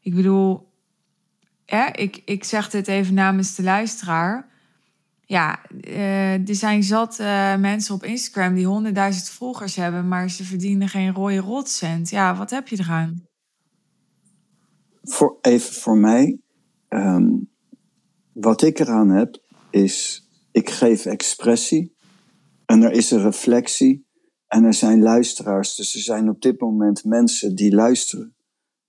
[0.00, 0.69] Ik bedoel,
[1.92, 4.48] ik, ik zeg dit even namens de luisteraar.
[5.24, 10.44] Ja, uh, er zijn zat uh, mensen op Instagram die honderdduizend volgers hebben, maar ze
[10.44, 12.10] verdienen geen rode rotcent.
[12.10, 13.24] Ja, wat heb je eraan?
[15.02, 16.40] Voor, even voor mij.
[16.88, 17.50] Um,
[18.32, 21.96] wat ik eraan heb, is ik geef expressie
[22.66, 24.06] en er is een reflectie
[24.46, 25.74] en er zijn luisteraars.
[25.74, 28.34] Dus er zijn op dit moment mensen die luisteren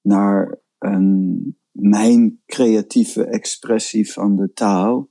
[0.01, 5.09] naar een, mijn creatieve expressie van de taal.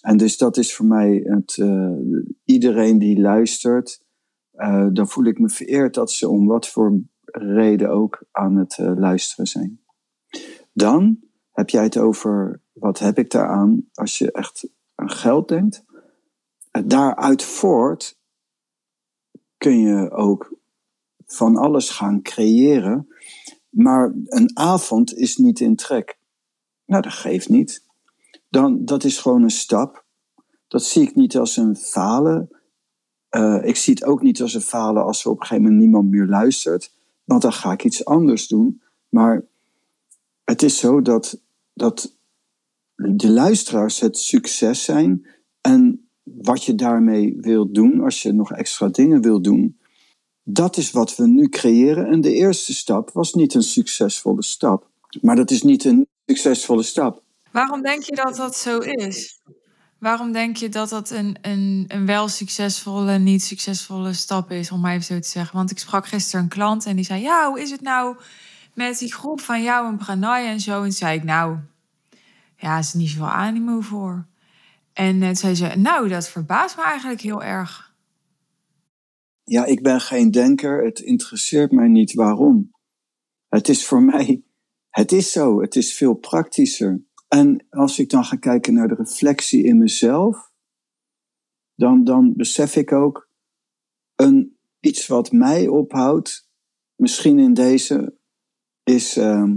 [0.00, 1.96] En dus dat is voor mij het, uh,
[2.44, 4.04] iedereen die luistert,
[4.54, 7.00] uh, dan voel ik me vereerd dat ze om wat voor
[7.32, 9.80] reden ook aan het uh, luisteren zijn.
[10.72, 11.18] Dan
[11.52, 15.84] heb jij het over wat heb ik daaraan als je echt aan geld denkt.
[16.84, 18.18] Daaruit voort
[19.56, 20.58] kun je ook
[21.26, 23.08] van alles gaan creëren.
[23.68, 26.18] Maar een avond is niet in trek.
[26.84, 27.86] Nou, dat geeft niet.
[28.48, 30.06] Dan, dat is gewoon een stap.
[30.68, 32.50] Dat zie ik niet als een falen.
[33.30, 35.80] Uh, ik zie het ook niet als een falen als er op een gegeven moment
[35.80, 36.94] niemand meer luistert.
[37.24, 38.82] Want dan ga ik iets anders doen.
[39.08, 39.46] Maar
[40.44, 42.18] het is zo dat, dat
[42.94, 45.26] de luisteraars het succes zijn.
[45.60, 49.77] En wat je daarmee wilt doen, als je nog extra dingen wilt doen,
[50.50, 52.06] dat is wat we nu creëren.
[52.06, 54.86] En de eerste stap was niet een succesvolle stap.
[55.20, 57.22] Maar dat is niet een succesvolle stap.
[57.52, 59.40] Waarom denk je dat dat zo is?
[59.98, 64.80] Waarom denk je dat dat een, een, een wel succesvolle, niet succesvolle stap is, om
[64.80, 65.56] maar even zo te zeggen?
[65.56, 68.16] Want ik sprak gisteren een klant en die zei: Ja, hoe is het nou
[68.74, 70.82] met die groep van jou en Pranay en zo?
[70.82, 71.56] En zei ik: Nou,
[72.56, 74.26] ja, er is niet zoveel animo voor.
[74.92, 77.87] En toen zei ze: Nou, dat verbaast me eigenlijk heel erg.
[79.48, 80.84] Ja, ik ben geen denker.
[80.84, 82.70] Het interesseert mij niet waarom.
[83.48, 84.42] Het is voor mij,
[84.88, 85.60] het is zo.
[85.60, 87.02] Het is veel praktischer.
[87.28, 90.50] En als ik dan ga kijken naar de reflectie in mezelf,
[91.74, 93.30] dan, dan besef ik ook
[94.14, 96.48] een, iets wat mij ophoudt,
[96.94, 98.16] misschien in deze,
[98.82, 99.52] is, uh,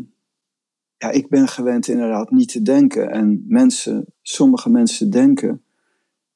[0.98, 3.12] ja, ik ben gewend inderdaad niet te denken.
[3.12, 5.64] En mensen, sommige mensen denken.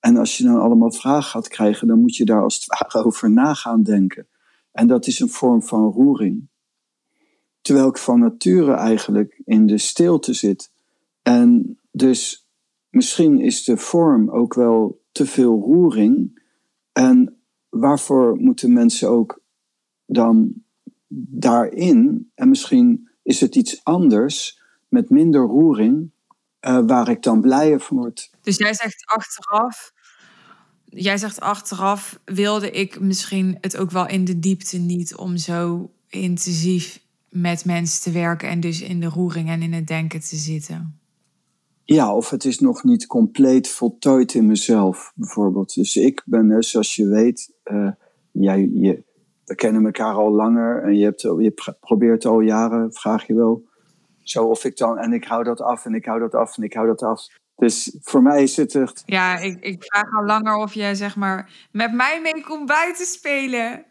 [0.05, 3.05] En als je dan allemaal vragen gaat krijgen, dan moet je daar als het ware
[3.05, 4.27] over na gaan denken.
[4.71, 6.47] En dat is een vorm van roering.
[7.61, 10.71] Terwijl ik van nature eigenlijk in de stilte zit
[11.21, 12.47] en dus
[12.89, 16.41] misschien is de vorm ook wel te veel roering.
[16.91, 17.37] En
[17.69, 19.41] waarvoor moeten mensen ook
[20.05, 20.53] dan
[21.29, 26.11] daarin, en misschien is het iets anders met minder roering,
[26.61, 28.29] uh, waar ik dan blijer van word.
[28.41, 29.93] Dus jij zegt achteraf,
[30.95, 35.89] jij zegt achteraf wilde ik misschien het ook wel in de diepte niet om zo
[36.09, 40.35] intensief met mensen te werken en dus in de roering en in het denken te
[40.35, 40.99] zitten.
[41.83, 45.73] Ja, of het is nog niet compleet voltooid in mezelf, bijvoorbeeld.
[45.73, 47.91] Dus ik ben, zoals je weet, uh,
[48.31, 49.03] jij, je,
[49.45, 53.63] we kennen elkaar al langer en je, hebt, je probeert al jaren, vraag je wel,
[54.21, 56.63] zo of ik dan, en ik hou dat af en ik hou dat af en
[56.63, 57.27] ik hou dat af.
[57.55, 59.03] Dus voor mij is het echt.
[59.05, 63.05] Ja, ik, ik vraag al langer of jij zeg maar met mij mee komt buiten
[63.05, 63.85] spelen.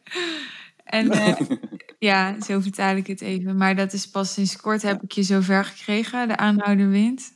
[0.85, 1.41] En uh,
[1.99, 3.57] ja, zo vertaal ik het even.
[3.57, 7.33] Maar dat is pas sinds kort heb ik je zover gekregen, de aanhoudende wind.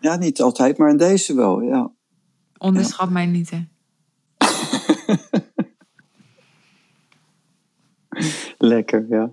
[0.00, 1.90] Ja, niet altijd, maar in deze wel, ja.
[2.58, 3.66] Onderschat mij niet, hè.
[8.58, 9.32] Lekker, ja.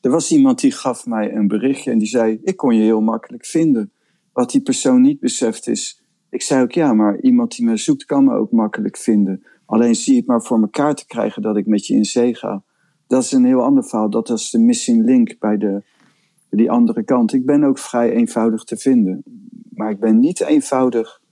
[0.00, 3.00] Er was iemand die gaf mij een berichtje en die zei: Ik kon je heel
[3.00, 3.92] makkelijk vinden.
[4.34, 6.02] Wat die persoon niet beseft is.
[6.30, 9.44] Ik zei ook ja, maar iemand die me zoekt kan me ook makkelijk vinden.
[9.66, 12.62] Alleen zie het maar voor elkaar te krijgen dat ik met je in zee ga.
[13.06, 14.10] Dat is een heel ander verhaal.
[14.10, 15.82] Dat is de missing link bij de,
[16.50, 17.32] die andere kant.
[17.32, 19.22] Ik ben ook vrij eenvoudig te vinden.
[19.70, 21.22] Maar ik ben niet eenvoudig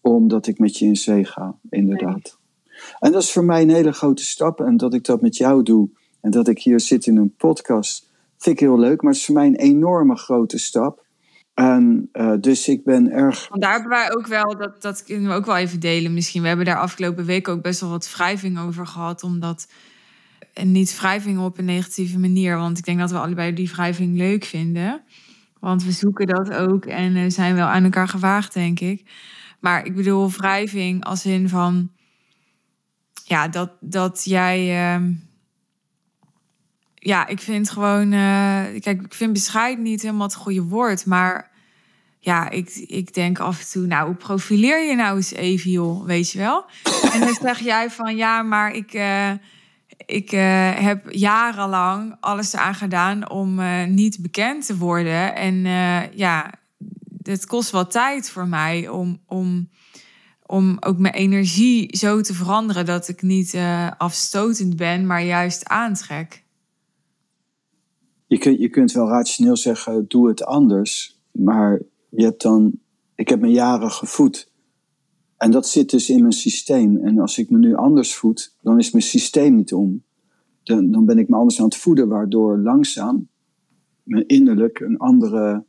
[0.00, 2.38] omdat ik met je in zee ga, inderdaad.
[2.98, 4.60] En dat is voor mij een hele grote stap.
[4.60, 8.10] En dat ik dat met jou doe en dat ik hier zit in een podcast,
[8.38, 9.02] vind ik heel leuk.
[9.02, 11.08] Maar het is voor mij een enorme grote stap.
[11.60, 13.48] En uh, dus ik ben erg.
[13.48, 16.42] Daar hebben wij ook wel, dat, dat kunnen we ook wel even delen misschien.
[16.42, 19.22] We hebben daar afgelopen week ook best wel wat wrijving over gehad.
[19.22, 19.68] Omdat.
[20.54, 22.56] En niet wrijving op een negatieve manier.
[22.56, 25.02] Want ik denk dat we allebei die wrijving leuk vinden.
[25.58, 29.10] Want we zoeken dat ook en uh, zijn wel aan elkaar gewaagd, denk ik.
[29.58, 31.90] Maar ik bedoel, wrijving als in van.
[33.24, 34.94] Ja, dat, dat jij.
[34.98, 35.06] Uh,
[36.94, 38.12] ja, ik vind gewoon.
[38.12, 41.06] Uh, kijk, ik vind bescheiden niet helemaal het goede woord.
[41.06, 41.49] Maar
[42.22, 43.86] ja, ik, ik denk af en toe.
[43.86, 46.04] Nou, hoe profileer je nou eens even, joh?
[46.04, 46.64] Weet je wel?
[47.12, 48.94] En dan zeg jij van ja, maar ik.
[48.94, 49.30] Uh,
[50.06, 55.34] ik uh, heb jarenlang alles eraan gedaan om uh, niet bekend te worden.
[55.34, 55.54] En
[56.14, 56.52] ja,
[57.22, 59.68] het kost wel tijd voor mij om, om,
[60.46, 63.58] om ook mijn energie zo te veranderen dat ik niet
[63.98, 66.44] afstotend ben, maar juist aantrek.
[68.26, 71.18] Je kunt, je kunt wel rationeel zeggen, doe het anders.
[71.32, 72.72] Maar je hebt dan
[73.14, 74.52] Ik heb me jaren gevoed.
[75.36, 76.96] En dat zit dus in mijn systeem.
[76.96, 80.02] En als ik me nu anders voed, dan is mijn systeem niet om.
[80.62, 83.28] Dan, dan ben ik me anders aan het voeden, waardoor langzaam
[84.10, 85.64] mijn innerlijk een andere,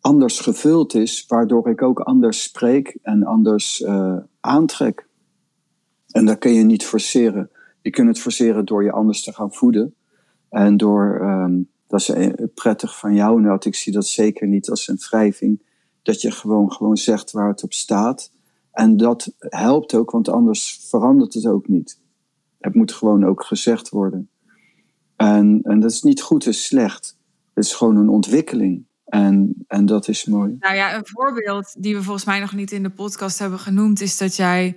[0.00, 5.08] anders gevuld is, waardoor ik ook anders spreek en anders uh, aantrek.
[6.08, 7.50] En dat kun je niet forceren.
[7.82, 9.94] Je kunt het forceren door je anders te gaan voeden.
[10.48, 14.70] En door, um, dat is eh, prettig van jou, nou, ik zie dat zeker niet
[14.70, 15.62] als een wrijving,
[16.02, 18.32] dat je gewoon, gewoon zegt waar het op staat.
[18.72, 22.00] En dat helpt ook, want anders verandert het ook niet.
[22.60, 24.28] Het moet gewoon ook gezegd worden.
[25.16, 27.16] En, en dat is niet goed en slecht.
[27.54, 28.86] Het is gewoon een ontwikkeling.
[29.04, 30.56] En, en dat is mooi.
[30.58, 34.00] Nou ja, een voorbeeld die we volgens mij nog niet in de podcast hebben genoemd,
[34.00, 34.76] is dat jij,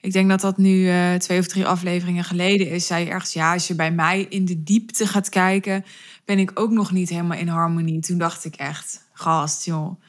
[0.00, 3.32] ik denk dat dat nu uh, twee of drie afleveringen geleden is, zei je ergens,
[3.32, 5.84] ja, als je bij mij in de diepte gaat kijken,
[6.24, 8.00] ben ik ook nog niet helemaal in harmonie.
[8.00, 10.00] Toen dacht ik echt, gast, joh.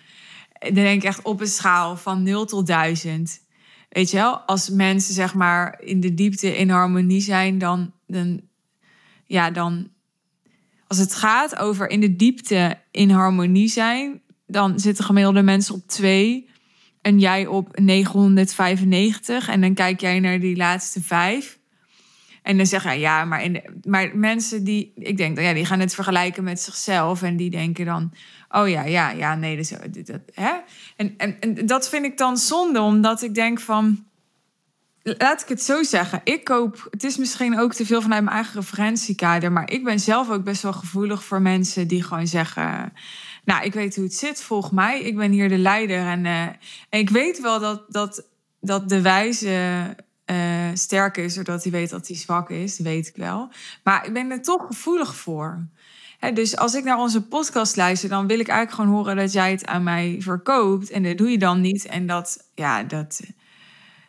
[0.60, 3.40] Dan denk ik echt op een schaal van 0 tot 1000.
[3.90, 8.42] Weet je wel, als mensen zeg maar in de diepte in harmonie zijn, dan, dan,
[9.26, 9.90] ja, dan
[10.88, 15.88] als het gaat over in de diepte in harmonie zijn, dan zitten gemiddelde mensen op
[15.88, 16.50] 2
[17.02, 19.48] en jij op 995.
[19.48, 21.60] En dan kijk jij naar die laatste vijf.
[22.48, 25.80] En dan zeg je ja, maar, in maar mensen die, ik denk, ja, die gaan
[25.80, 27.22] het vergelijken met zichzelf.
[27.22, 28.14] En die denken dan,
[28.50, 29.70] oh ja, ja, ja, nee, dus,
[30.04, 30.52] dat, hè?
[30.96, 34.06] En, en, en dat vind ik dan zonde, omdat ik denk van,
[35.02, 36.22] laat ik het zo zeggen.
[36.24, 40.00] Ik koop, het is misschien ook te veel vanuit mijn eigen referentiekader, maar ik ben
[40.00, 42.94] zelf ook best wel gevoelig voor mensen die gewoon zeggen.
[43.46, 45.02] Nou, ik weet hoe het zit, volg mij.
[45.02, 46.08] Ik ben hier de leider.
[46.08, 46.42] En, uh,
[46.90, 48.26] en ik weet wel dat, dat,
[48.60, 49.96] dat de wijze
[50.32, 52.80] uh, sterk is, zodat hij weet dat hij zwak is.
[52.80, 53.50] weet ik wel.
[53.84, 55.68] Maar ik ben er toch gevoelig voor.
[56.34, 59.52] dus als ik naar onze podcast luister, dan wil ik eigenlijk gewoon horen dat jij
[59.52, 60.90] het aan mij verkoopt.
[60.90, 61.86] En dat doe je dan niet.
[61.86, 63.22] En dat, ja, dat,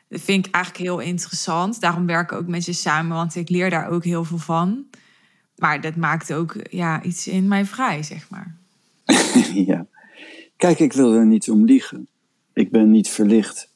[0.08, 1.80] dat vind ik eigenlijk heel interessant.
[1.80, 4.86] Daarom werk ik ook met je samen, want ik leer daar ook heel veel van.
[5.56, 8.56] Maar dat maakt ook ja, iets in mij vrij, zeg maar.
[9.70, 9.86] ja.
[10.56, 12.08] Kijk, ik wil er niet om liegen.
[12.52, 13.67] Ik ben niet verlicht.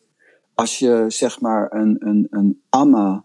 [0.62, 3.24] Als je zeg maar een, een, een amma,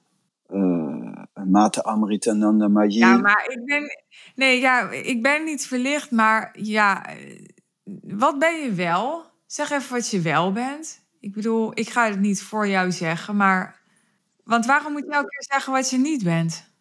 [0.49, 2.97] uh, een mate Amritananda Maji...
[2.97, 3.83] Ja, maar ik ben...
[4.35, 7.05] Nee, ja, ik ben niet verlicht, maar ja...
[8.01, 9.25] Wat ben je wel?
[9.45, 11.05] Zeg even wat je wel bent.
[11.19, 13.81] Ik bedoel, ik ga het niet voor jou zeggen, maar.
[14.43, 16.71] Want waarom moet je elke keer zeggen wat je niet bent?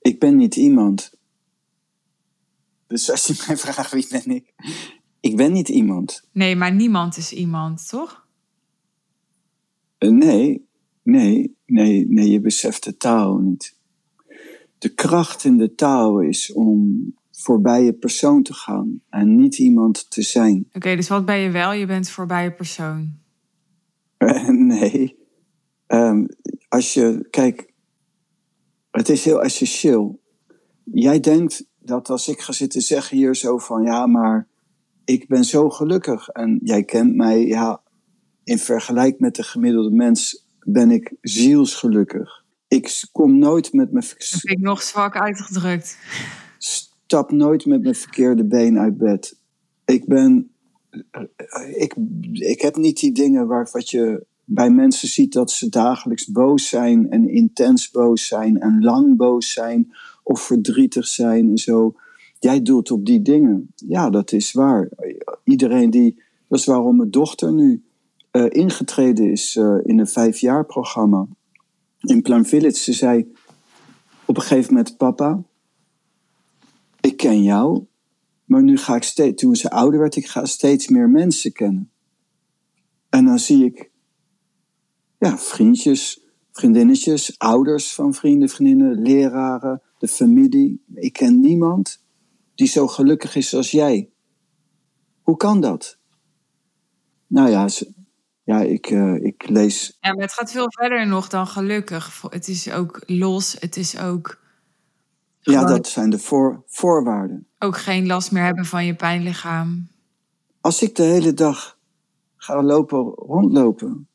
[0.00, 1.14] Ik ben niet iemand.
[2.86, 4.54] Dus als je mij vraagt wie ben ik.
[5.20, 6.28] Ik ben niet iemand.
[6.32, 8.27] Nee, maar niemand is iemand, toch?
[9.98, 10.68] Uh, nee,
[11.02, 13.76] nee, nee, nee, je beseft de taal niet.
[14.78, 20.10] De kracht in de taal is om voorbij je persoon te gaan en niet iemand
[20.10, 20.68] te zijn.
[20.72, 21.72] Oké, dus wat ben je wel?
[21.72, 23.12] Je bent voorbij je persoon.
[24.18, 25.16] Uh, nee.
[25.86, 26.26] Um,
[26.68, 27.72] als je, kijk,
[28.90, 30.20] het is heel essentieel.
[30.84, 34.48] Jij denkt dat als ik ga zitten zeggen hier zo van, ja, maar
[35.04, 36.28] ik ben zo gelukkig.
[36.28, 37.82] En jij kent mij, ja,
[38.48, 42.44] in vergelijking met de gemiddelde mens ben ik zielsgelukkig.
[42.68, 44.04] Ik kom nooit met mijn...
[44.04, 45.96] Dat vind ik nog zwak uitgedrukt
[47.08, 49.38] stap nooit met mijn verkeerde been uit bed.
[49.84, 50.50] Ik ben.
[51.74, 51.94] Ik,
[52.32, 56.68] ik heb niet die dingen waar wat je bij mensen ziet dat ze dagelijks boos
[56.68, 61.94] zijn en intens boos zijn en lang boos zijn of verdrietig zijn en zo.
[62.38, 63.72] Jij doelt op die dingen.
[63.74, 64.88] Ja, dat is waar.
[65.44, 66.22] Iedereen die.
[66.48, 67.82] Dat is waarom mijn dochter nu
[68.32, 71.26] uh, ingetreden is uh, in een vijfjaarprogramma
[72.00, 72.78] in Plan Village.
[72.78, 73.32] Ze zei
[74.24, 75.42] op een gegeven moment: Papa,
[77.00, 77.86] ik ken jou,
[78.44, 81.90] maar nu ga ik steeds, toen ze ouder werd, ik ga steeds meer mensen kennen.
[83.08, 83.90] En dan zie ik,
[85.18, 90.82] ja, vriendjes, vriendinnetjes, ouders van vrienden, vriendinnen, leraren, de familie.
[90.94, 92.04] Ik ken niemand
[92.54, 94.10] die zo gelukkig is als jij.
[95.22, 95.98] Hoe kan dat?
[97.26, 97.68] Nou ja,
[98.48, 99.96] ja ik, uh, ik lees.
[100.00, 102.22] Ja, maar het gaat veel verder nog dan gelukkig.
[102.30, 104.40] Het is ook los, het is ook
[105.40, 107.46] ja, dat zijn de voor, voorwaarden.
[107.58, 109.88] Ook geen last meer hebben van je pijnlichaam.
[110.60, 111.78] Als ik de hele dag
[112.36, 114.08] ga lopen, rondlopen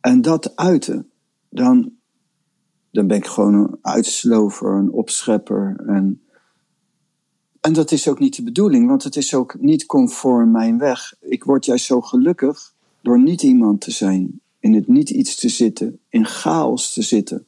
[0.00, 1.10] en dat uiten,
[1.50, 1.92] dan,
[2.90, 5.82] dan ben ik gewoon een uitslover, een opschepper.
[5.86, 6.22] En,
[7.60, 11.14] en dat is ook niet de bedoeling, want het is ook niet conform mijn weg.
[11.20, 15.48] Ik word juist zo gelukkig door niet iemand te zijn, in het niet iets te
[15.48, 17.46] zitten, in chaos te zitten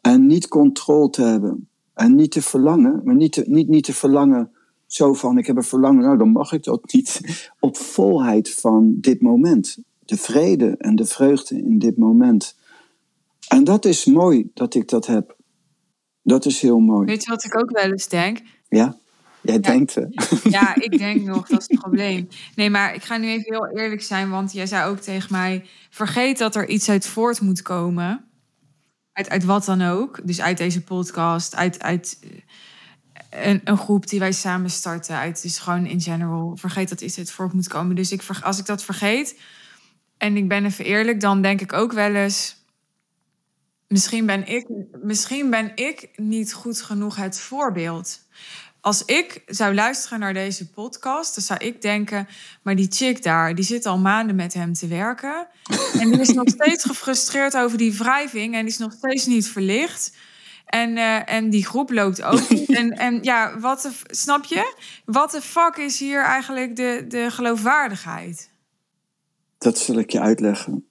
[0.00, 1.68] en niet controle te hebben.
[1.94, 4.50] En niet te verlangen, maar niet te, niet, niet te verlangen
[4.86, 7.20] zo van, ik heb een verlangen, nou dan mag ik dat niet.
[7.60, 9.78] Op volheid van dit moment.
[10.04, 12.56] De vrede en de vreugde in dit moment.
[13.48, 15.36] En dat is mooi dat ik dat heb.
[16.22, 17.06] Dat is heel mooi.
[17.06, 18.42] Weet je wat ik ook wel eens denk?
[18.68, 18.96] Ja,
[19.42, 20.04] jij denkt hè?
[20.50, 22.28] Ja, ik denk nog, dat is het probleem.
[22.54, 25.64] Nee, maar ik ga nu even heel eerlijk zijn, want jij zei ook tegen mij:
[25.90, 28.24] vergeet dat er iets uit voort moet komen.
[29.12, 30.20] Uit, uit wat dan ook.
[30.24, 32.18] Dus uit deze podcast, uit, uit
[33.30, 35.16] eh, een, een groep die wij samen starten.
[35.16, 36.56] Uit, dus gewoon in general.
[36.56, 37.96] Vergeet dat iets uit voort moet komen.
[37.96, 39.36] Dus ik, als ik dat vergeet
[40.18, 42.56] en ik ben even eerlijk, dan denk ik ook wel eens.
[43.88, 44.66] Misschien ben ik,
[45.02, 48.20] misschien ben ik niet goed genoeg het voorbeeld.
[48.80, 52.28] Als ik zou luisteren naar deze podcast, dan zou ik denken:
[52.62, 55.46] maar die chick daar, die zit al maanden met hem te werken.
[55.98, 59.48] En die is nog steeds gefrustreerd over die wrijving en die is nog steeds niet
[59.48, 60.16] verlicht.
[60.66, 62.68] En, uh, en die groep loopt ook niet.
[62.78, 64.74] En, en ja, wat de, snap je?
[65.04, 68.50] Wat de fuck is hier eigenlijk de, de geloofwaardigheid?
[69.58, 70.88] Dat zal ik je uitleggen.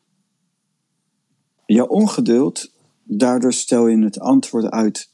[1.65, 2.71] Je ongeduld,
[3.03, 5.11] daardoor stel je het antwoord uit.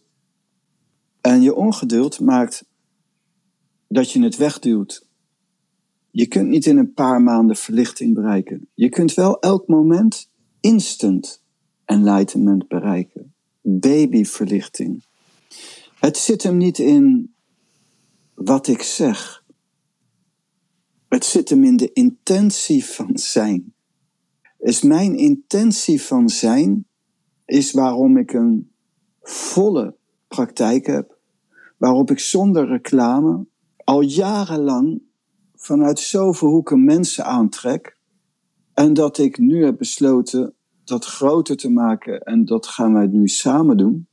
[1.23, 2.65] En je ongeduld maakt
[3.87, 5.07] dat je het wegduwt.
[6.11, 8.67] Je kunt niet in een paar maanden verlichting bereiken.
[8.73, 11.43] Je kunt wel elk moment instant
[11.85, 13.33] enlightenment bereiken.
[13.61, 15.03] Babyverlichting.
[15.99, 17.33] Het zit hem niet in
[18.33, 19.43] wat ik zeg.
[21.07, 23.73] Het zit hem in de intentie van zijn.
[24.59, 26.87] Is mijn intentie van zijn,
[27.45, 28.71] is waarom ik een
[29.21, 29.95] volle
[30.27, 31.12] praktijk heb,
[31.83, 33.45] waarop ik zonder reclame
[33.83, 35.01] al jarenlang
[35.55, 37.97] vanuit zoveel hoeken mensen aantrek.
[38.73, 43.27] En dat ik nu heb besloten dat groter te maken en dat gaan wij nu
[43.27, 44.07] samen doen.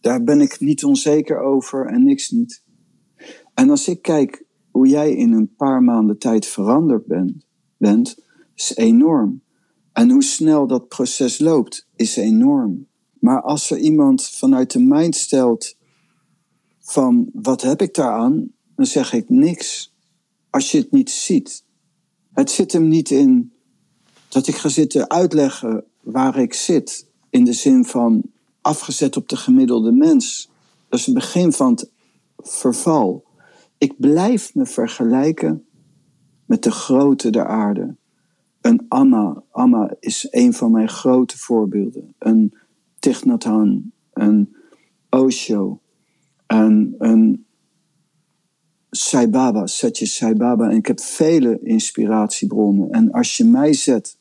[0.00, 2.64] Daar ben ik niet onzeker over en niks niet.
[3.54, 7.46] En als ik kijk hoe jij in een paar maanden tijd veranderd bent,
[7.76, 9.42] bent is enorm.
[9.92, 12.86] En hoe snel dat proces loopt, is enorm.
[13.18, 15.78] Maar als er iemand vanuit de mind stelt
[16.90, 19.94] van wat heb ik daaraan, dan zeg ik niks.
[20.50, 21.64] Als je het niet ziet.
[22.32, 23.52] Het zit hem niet in
[24.28, 27.08] dat ik ga zitten uitleggen waar ik zit.
[27.30, 28.22] In de zin van
[28.60, 30.50] afgezet op de gemiddelde mens.
[30.88, 31.90] Dat is het begin van het
[32.36, 33.24] verval.
[33.78, 35.64] Ik blijf me vergelijken
[36.46, 37.96] met de grote der aarde.
[38.60, 39.42] Een Anna.
[39.50, 42.14] Anna is een van mijn grote voorbeelden.
[42.18, 42.54] Een
[42.98, 43.24] Thich
[44.12, 44.56] een
[45.10, 45.79] Osho,
[46.50, 47.46] en een
[48.90, 50.70] Sai Baba, Satya Sai Baba.
[50.70, 52.90] En ik heb vele inspiratiebronnen.
[52.90, 54.18] En als je mij zet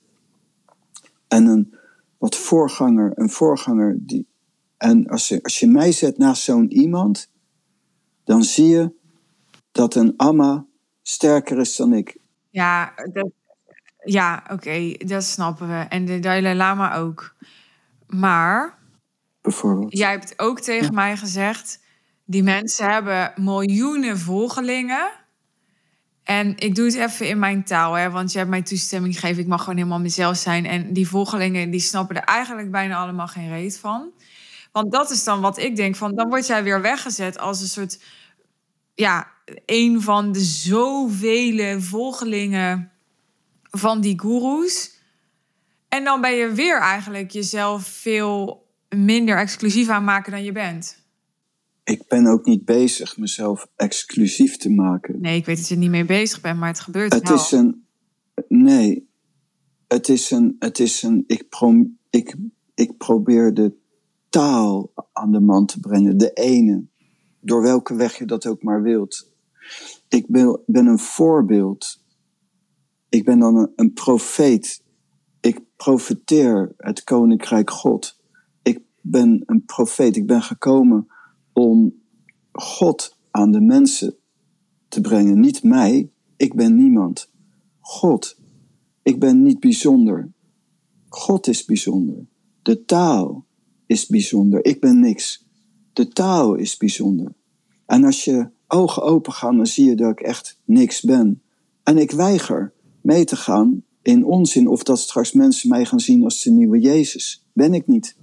[1.28, 1.74] en een
[2.18, 4.28] wat voorganger, een voorganger die.
[4.78, 7.32] En als je, als je mij zet naast zo'n iemand,
[8.24, 8.94] dan zie je
[9.72, 10.66] dat een Amma
[11.02, 12.18] sterker is dan ik.
[12.50, 13.30] Ja, dat,
[14.04, 15.86] ja oké, dat snappen we.
[15.90, 17.36] En de Dalai Lama ook.
[18.08, 18.78] Maar.
[19.42, 19.98] Bijvoorbeeld.
[19.98, 21.88] Jij hebt ook tegen mij gezegd
[22.30, 25.10] die mensen hebben miljoenen volgelingen.
[26.24, 29.42] En ik doe het even in mijn taal, hè, want je hebt mij toestemming gegeven.
[29.42, 30.66] Ik mag gewoon helemaal mezelf zijn.
[30.66, 34.12] En die volgelingen die snappen er eigenlijk bijna allemaal geen reet van.
[34.72, 37.68] Want dat is dan wat ik denk van, dan word jij weer weggezet als een
[37.68, 38.04] soort,
[38.96, 39.32] ja,
[39.66, 42.92] een van de zoveel volgelingen
[43.72, 44.92] van die goeroes.
[45.88, 50.99] En dan ben je weer eigenlijk jezelf veel minder exclusief aan maken dan je bent
[51.90, 55.22] ik ben ook niet bezig mezelf exclusief te maken.
[55.22, 57.38] Nee, ik weet dat je er niet mee bezig bent, maar het gebeurt het wel.
[57.38, 57.86] Is een,
[58.48, 59.10] nee,
[59.88, 62.36] het is een, het is een ik, pro, ik,
[62.74, 63.74] ik probeer de
[64.30, 66.86] taal aan de man te brengen, de ene,
[67.40, 69.32] door welke weg je dat ook maar wilt.
[70.08, 72.04] Ik ben, ben een voorbeeld.
[73.10, 74.84] Ik ben dan een, een profeet.
[75.42, 78.20] Ik profeteer het koninkrijk God.
[78.62, 80.16] Ik ben een profeet.
[80.16, 81.08] Ik ben gekomen
[81.54, 81.94] om
[82.52, 84.16] God aan de mensen
[84.88, 85.40] te brengen.
[85.40, 87.32] Niet mij, ik ben niemand.
[87.80, 88.40] God,
[89.04, 90.32] ik ben niet bijzonder.
[91.10, 92.28] God is bijzonder.
[92.62, 93.46] De taal
[93.86, 94.66] is bijzonder.
[94.66, 95.46] Ik ben niks.
[95.94, 97.34] De taal is bijzonder.
[97.86, 101.42] En als je ogen open gaan, dan zie je dat ik echt niks ben.
[101.84, 106.24] En ik weiger mee te gaan in onzin of dat straks mensen mij gaan zien
[106.24, 107.46] als de nieuwe Jezus.
[107.54, 108.18] Ben ik niet.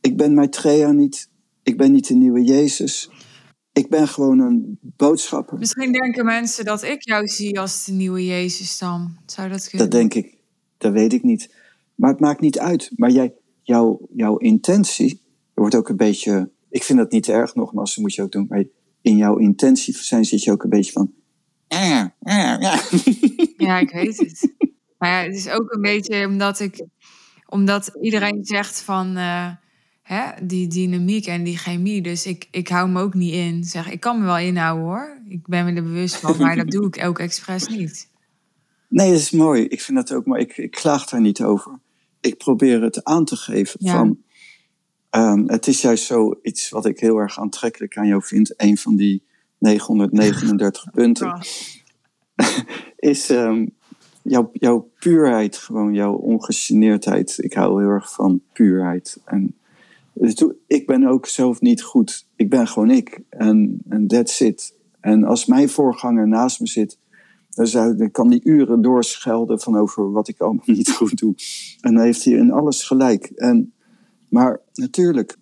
[0.00, 1.30] Ik ben Maitreya niet.
[1.66, 3.10] Ik ben niet de nieuwe Jezus.
[3.72, 5.58] Ik ben gewoon een boodschapper.
[5.58, 9.16] Misschien denken mensen dat ik jou zie als de nieuwe Jezus dan.
[9.26, 9.90] Zou dat kunnen?
[9.90, 10.36] Dat denk ik.
[10.78, 11.54] Dat weet ik niet.
[11.94, 12.90] Maar het maakt niet uit.
[12.96, 15.22] Maar jij, jouw, jouw intentie
[15.54, 16.50] wordt ook een beetje...
[16.70, 18.46] Ik vind dat niet erg, nogmaals, dat moet je ook doen.
[18.48, 18.64] Maar
[19.00, 21.12] in jouw intentie zijn, zit je ook een beetje van.
[21.68, 22.80] Ja, ja, ja.
[23.56, 24.54] Ja, ik weet het.
[24.98, 26.86] Maar ja, het is ook een beetje omdat ik,
[27.46, 29.50] omdat iedereen zegt van uh,
[30.06, 32.02] hè, die dynamiek en die chemie.
[32.02, 33.64] Dus ik, ik hou me ook niet in.
[33.64, 35.22] Zeg, ik kan me wel inhouden hoor.
[35.28, 38.08] Ik ben me er bewust van, maar dat doe ik ook expres niet.
[38.88, 39.62] Nee, dat is mooi.
[39.62, 40.40] Ik vind dat ook mooi.
[40.40, 41.78] Ik, ik klaag daar niet over.
[42.20, 44.24] Ik probeer het aan te geven van
[45.16, 48.54] Ehm, het is juist zoiets wat ik heel erg aantrekkelijk aan jou vind.
[48.56, 49.22] Een van die
[49.58, 51.46] 939 punten.
[52.96, 53.70] is um,
[54.22, 57.38] jouw, jouw puurheid, gewoon jouw ongegeneerdheid.
[57.38, 59.20] Ik hou heel erg van puurheid.
[59.24, 59.56] En
[60.18, 62.28] dus ik ben ook zelf niet goed.
[62.36, 63.20] Ik ben gewoon ik.
[63.28, 64.76] En that's it.
[65.00, 66.98] En als mijn voorganger naast me zit,
[67.50, 71.34] dan, zou, kan die uren doorschelden van over wat ik allemaal niet goed doe.
[71.80, 73.24] En dan heeft hij in alles gelijk.
[73.26, 73.72] En
[74.28, 75.36] maar natuurlijk,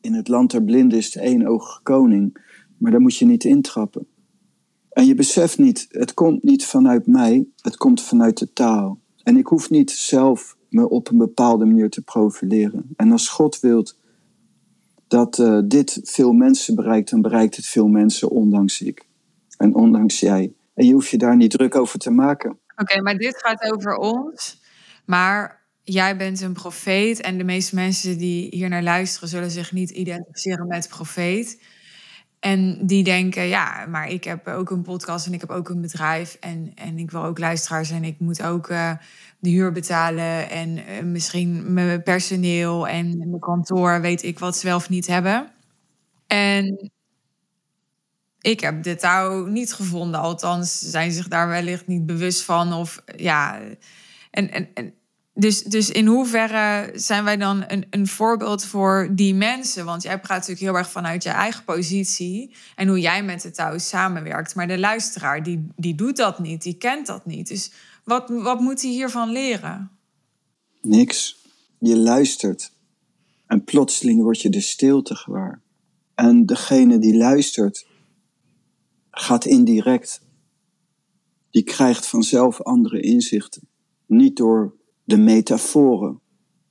[0.00, 2.48] in het land der blinden is de eenoogige koning.
[2.78, 4.06] Maar daar moet je niet intrappen.
[4.90, 9.00] En je beseft niet, het komt niet vanuit mij, het komt vanuit de taal.
[9.22, 12.88] En ik hoef niet zelf me op een bepaalde manier te profileren.
[12.96, 13.98] En als God wilt
[15.10, 19.06] dat uh, dit veel mensen bereikt, dan bereikt het veel mensen, ondanks ik.
[19.56, 20.52] En ondanks jij.
[20.74, 22.58] En je hoeft je daar niet druk over te maken.
[22.76, 24.60] Oké, maar dit gaat over ons.
[25.04, 29.72] Maar jij bent een profeet en de meeste mensen die hier naar luisteren zullen zich
[29.72, 31.62] niet identificeren met profeet.
[32.40, 35.80] En die denken, ja, maar ik heb ook een podcast en ik heb ook een
[35.80, 38.92] bedrijf en, en ik wil ook luisteraars en ik moet ook uh,
[39.38, 44.88] de huur betalen en uh, misschien mijn personeel en mijn kantoor, weet ik wat, zelf
[44.88, 45.50] niet hebben.
[46.26, 46.90] En
[48.40, 53.02] ik heb de touw niet gevonden, althans zijn zich daar wellicht niet bewust van of
[53.16, 53.60] ja.
[54.30, 54.94] En, en, en
[55.34, 59.84] dus, dus in hoeverre zijn wij dan een, een voorbeeld voor die mensen?
[59.84, 63.50] Want jij praat natuurlijk heel erg vanuit je eigen positie en hoe jij met de
[63.50, 64.54] touw samenwerkt.
[64.54, 67.48] Maar de luisteraar, die, die doet dat niet, die kent dat niet.
[67.48, 67.72] Dus
[68.04, 69.90] wat, wat moet hij hiervan leren?
[70.80, 71.38] Niks.
[71.78, 72.72] Je luistert
[73.46, 75.62] en plotseling word je de stilte gewaar.
[76.14, 77.86] En degene die luistert,
[79.10, 80.20] gaat indirect.
[81.50, 83.68] Die krijgt vanzelf andere inzichten.
[84.06, 84.79] Niet door
[85.10, 86.20] de metaforen.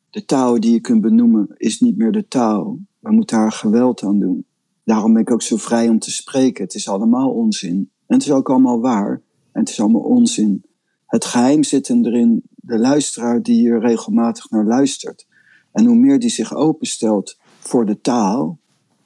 [0.10, 2.80] De taal die je kunt benoemen is niet meer de taal.
[3.00, 4.46] We moeten daar geweld aan doen.
[4.84, 6.64] Daarom ben ik ook zo vrij om te spreken.
[6.64, 7.92] Het is allemaal onzin.
[8.08, 9.22] En het is ook allemaal waar.
[9.52, 10.64] En het is allemaal onzin.
[11.06, 15.28] Het geheim zit erin de luisteraar die hier regelmatig naar luistert.
[15.72, 18.60] En hoe meer die zich openstelt voor de taal,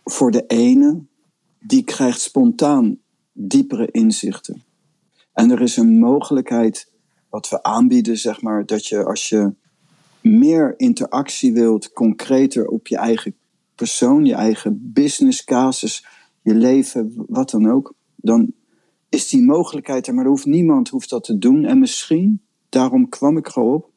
[0.03, 1.03] voor de ene,
[1.59, 2.97] die krijgt spontaan
[3.31, 4.63] diepere inzichten.
[5.33, 6.92] En er is een mogelijkheid
[7.33, 9.53] wat we aanbieden, zeg maar, dat je als je
[10.21, 13.35] meer interactie wilt, concreter op je eigen
[13.75, 16.05] persoon, je eigen business casus,
[16.41, 18.53] je leven, wat dan ook, dan
[19.09, 21.65] is die mogelijkheid er, maar er hoeft, niemand hoeft dat te doen.
[21.65, 23.89] En misschien, daarom kwam ik erop,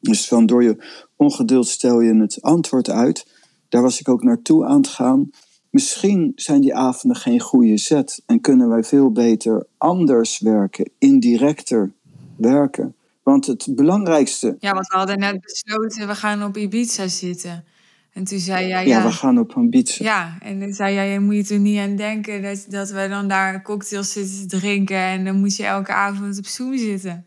[0.00, 0.84] dus van door je
[1.16, 3.26] ongeduld stel je het antwoord uit.
[3.68, 5.30] Daar was ik ook naartoe aan het gaan.
[5.70, 11.94] Misschien zijn die avonden geen goede zet en kunnen wij veel beter anders werken, indirecter
[12.36, 12.94] werken.
[13.22, 14.56] Want het belangrijkste.
[14.58, 17.64] Ja, want we hadden net besloten, we gaan op Ibiza zitten.
[18.12, 18.86] En toen zei jij.
[18.86, 20.04] Ja, ja we gaan op Ibiza.
[20.04, 23.06] Ja, en toen zei jij, je moet je er niet aan denken dat, dat we
[23.08, 24.96] dan daar cocktails zitten te drinken.
[24.96, 27.26] En dan moet je elke avond op Zoom zitten.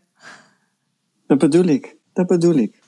[1.26, 2.78] Dat bedoel ik, dat bedoel ik.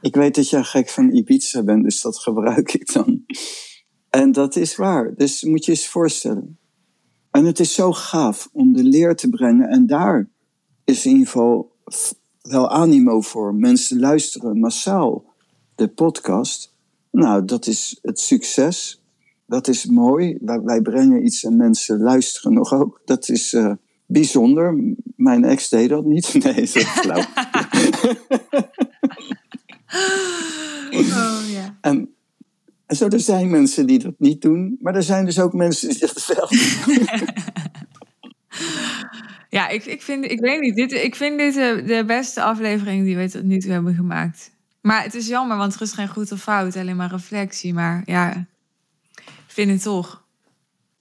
[0.00, 3.24] Ik weet dat jij gek van Ibiza bent, dus dat gebruik ik dan.
[4.10, 5.14] En dat is waar.
[5.14, 6.58] Dus moet je eens voorstellen.
[7.30, 10.28] En het is zo gaaf om de leer te brengen en daar
[10.86, 11.72] is in ieder geval
[12.42, 13.54] wel animo voor.
[13.54, 15.24] Mensen luisteren massaal
[15.74, 16.74] de podcast.
[17.10, 19.02] Nou, dat is het succes.
[19.46, 20.38] Dat is mooi.
[20.40, 23.00] Wij, wij brengen iets en mensen luisteren nog ook.
[23.04, 23.72] Dat is uh,
[24.06, 24.94] bijzonder.
[25.16, 26.34] Mijn ex deed dat niet.
[26.44, 27.24] Nee, dat is flauw.
[30.90, 31.78] oh, ja.
[31.80, 32.14] en,
[32.86, 34.78] en zo, er zijn mensen die dat niet doen.
[34.80, 37.06] Maar er zijn dus ook mensen die dat wel doen.
[39.48, 40.74] Ja, ik, ik, vind, ik weet niet.
[40.74, 41.54] Dit, ik vind dit
[41.86, 44.50] de, beste aflevering die we tot nu toe hebben gemaakt.
[44.80, 47.74] Maar het is jammer, want er is geen goed of fout, alleen maar reflectie.
[47.74, 48.46] Maar ja,
[49.46, 50.24] vind het toch.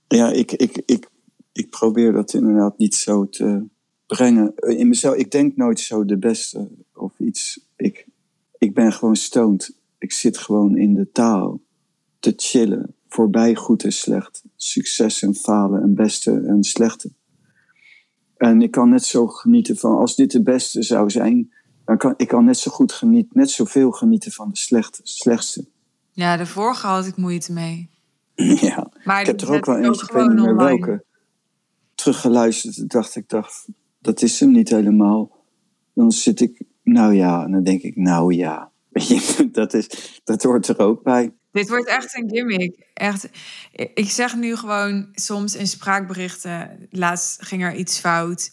[0.08, 1.10] Ja, ik, ik, ik,
[1.52, 3.64] ik probeer dat inderdaad niet zo te
[4.06, 4.54] brengen.
[4.56, 7.60] In mezelf, ik denk nooit zo de beste of iets.
[7.76, 8.06] Ik,
[8.58, 9.76] ik ben gewoon stoned.
[9.98, 11.62] Ik zit gewoon in de taal
[12.20, 12.96] te chillen.
[13.08, 14.44] Voorbij goed en slecht.
[14.56, 17.12] Succes en falen en beste en slechte.
[18.38, 21.54] En ik kan net zo genieten van, als dit de beste zou zijn,
[21.86, 25.66] dan kan ik kan net zo goed genieten, net zoveel genieten van de slechte, slechtste.
[26.12, 27.90] Ja, de vorige had ik moeite mee.
[28.68, 30.86] ja, Maar ik heb er ook wel ik eentje, ik weet niet meer online.
[30.86, 31.04] welke,
[31.96, 32.90] teruggeluisterd.
[32.90, 33.68] dacht ik, dacht,
[34.00, 35.44] dat is hem niet helemaal.
[35.94, 38.72] Dan zit ik, nou ja, en dan denk ik, nou ja.
[38.96, 41.34] Weet je, dat, is, dat hoort er ook bij.
[41.56, 42.86] Dit wordt echt een gimmick.
[42.94, 43.30] Echt.
[43.72, 46.88] Ik zeg nu gewoon soms in spraakberichten.
[46.90, 48.52] Laatst ging er iets fout.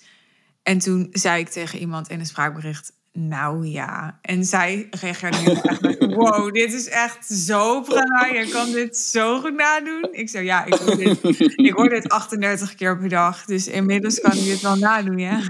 [0.63, 2.93] En toen zei ik tegen iemand in een spraakbericht.
[3.13, 4.19] Nou ja.
[4.21, 8.27] En zij reageerde nu echt met, Wow, dit is echt zo prima.
[8.27, 10.09] Je kan dit zo goed nadoen.
[10.11, 11.19] Ik zei ja, ik hoor dit,
[11.59, 13.45] ik hoor dit 38 keer per dag.
[13.45, 15.41] Dus inmiddels kan ik dit wel nadoen, ja.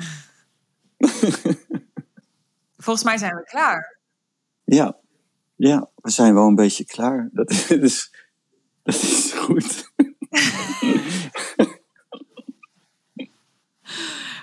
[2.85, 3.99] Volgens mij zijn we klaar.
[4.65, 5.02] Ja,
[5.69, 7.29] ja, we zijn wel een beetje klaar.
[7.33, 8.15] Dat is, dat is,
[8.83, 9.81] dat is goed.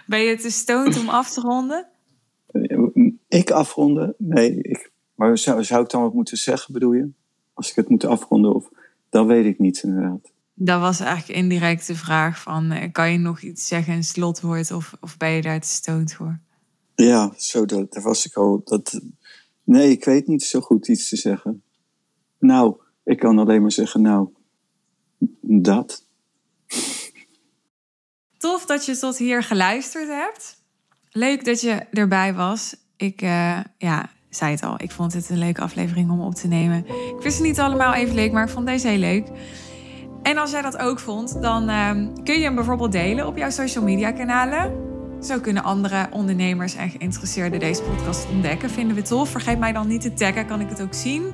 [0.06, 1.88] Ben je te stoned om af te ronden?
[3.28, 4.16] Ik afronden?
[4.18, 7.10] Nee, ik, maar zou, zou ik dan wat moeten zeggen, bedoel je?
[7.54, 8.70] Als ik het moet afronden, of,
[9.10, 10.32] dat weet ik niet inderdaad.
[10.54, 12.72] Dat was eigenlijk indirect de vraag van...
[12.72, 14.72] eh, kan je nog iets zeggen, een slotwoord...
[14.72, 16.40] of, of ben je daar te stoned voor?
[16.96, 18.62] Ja, zo, dat, was ik al.
[18.64, 19.02] Dat,
[19.70, 21.64] nee, ik weet niet zo goed iets te zeggen.
[22.40, 24.30] Nou, ik kan alleen maar zeggen, nou,
[25.42, 26.06] dat.
[28.38, 30.64] Tof dat je tot hier geluisterd hebt.
[31.10, 32.76] Leuk dat je erbij was.
[32.98, 36.48] Ik eh, ja, zei het al, ik vond het een leuke aflevering om op te
[36.48, 36.86] nemen.
[36.88, 39.28] Ik wist het niet allemaal even leuk, maar ik vond deze heel leuk.
[40.24, 43.50] En als jij dat ook vond, dan ehm, kun je hem bijvoorbeeld delen op jouw
[43.50, 44.89] social media kanalen.
[45.22, 48.70] Zo kunnen andere ondernemers en geïnteresseerden deze podcast ontdekken.
[48.70, 49.30] Vinden we tof.
[49.30, 51.32] Vergeet mij dan niet te taggen, kan ik het ook zien.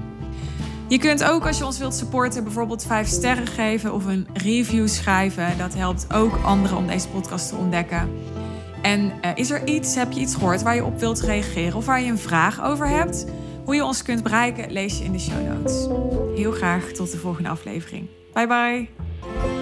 [0.87, 4.87] Je kunt ook als je ons wilt supporten bijvoorbeeld 5 sterren geven of een review
[4.87, 5.57] schrijven.
[5.57, 8.09] Dat helpt ook anderen om deze podcast te ontdekken.
[8.81, 11.85] En eh, is er iets, heb je iets gehoord waar je op wilt reageren of
[11.85, 13.25] waar je een vraag over hebt?
[13.63, 15.87] Hoe je ons kunt bereiken, lees je in de show notes.
[16.35, 18.07] Heel graag tot de volgende aflevering.
[18.33, 19.54] Bye bye.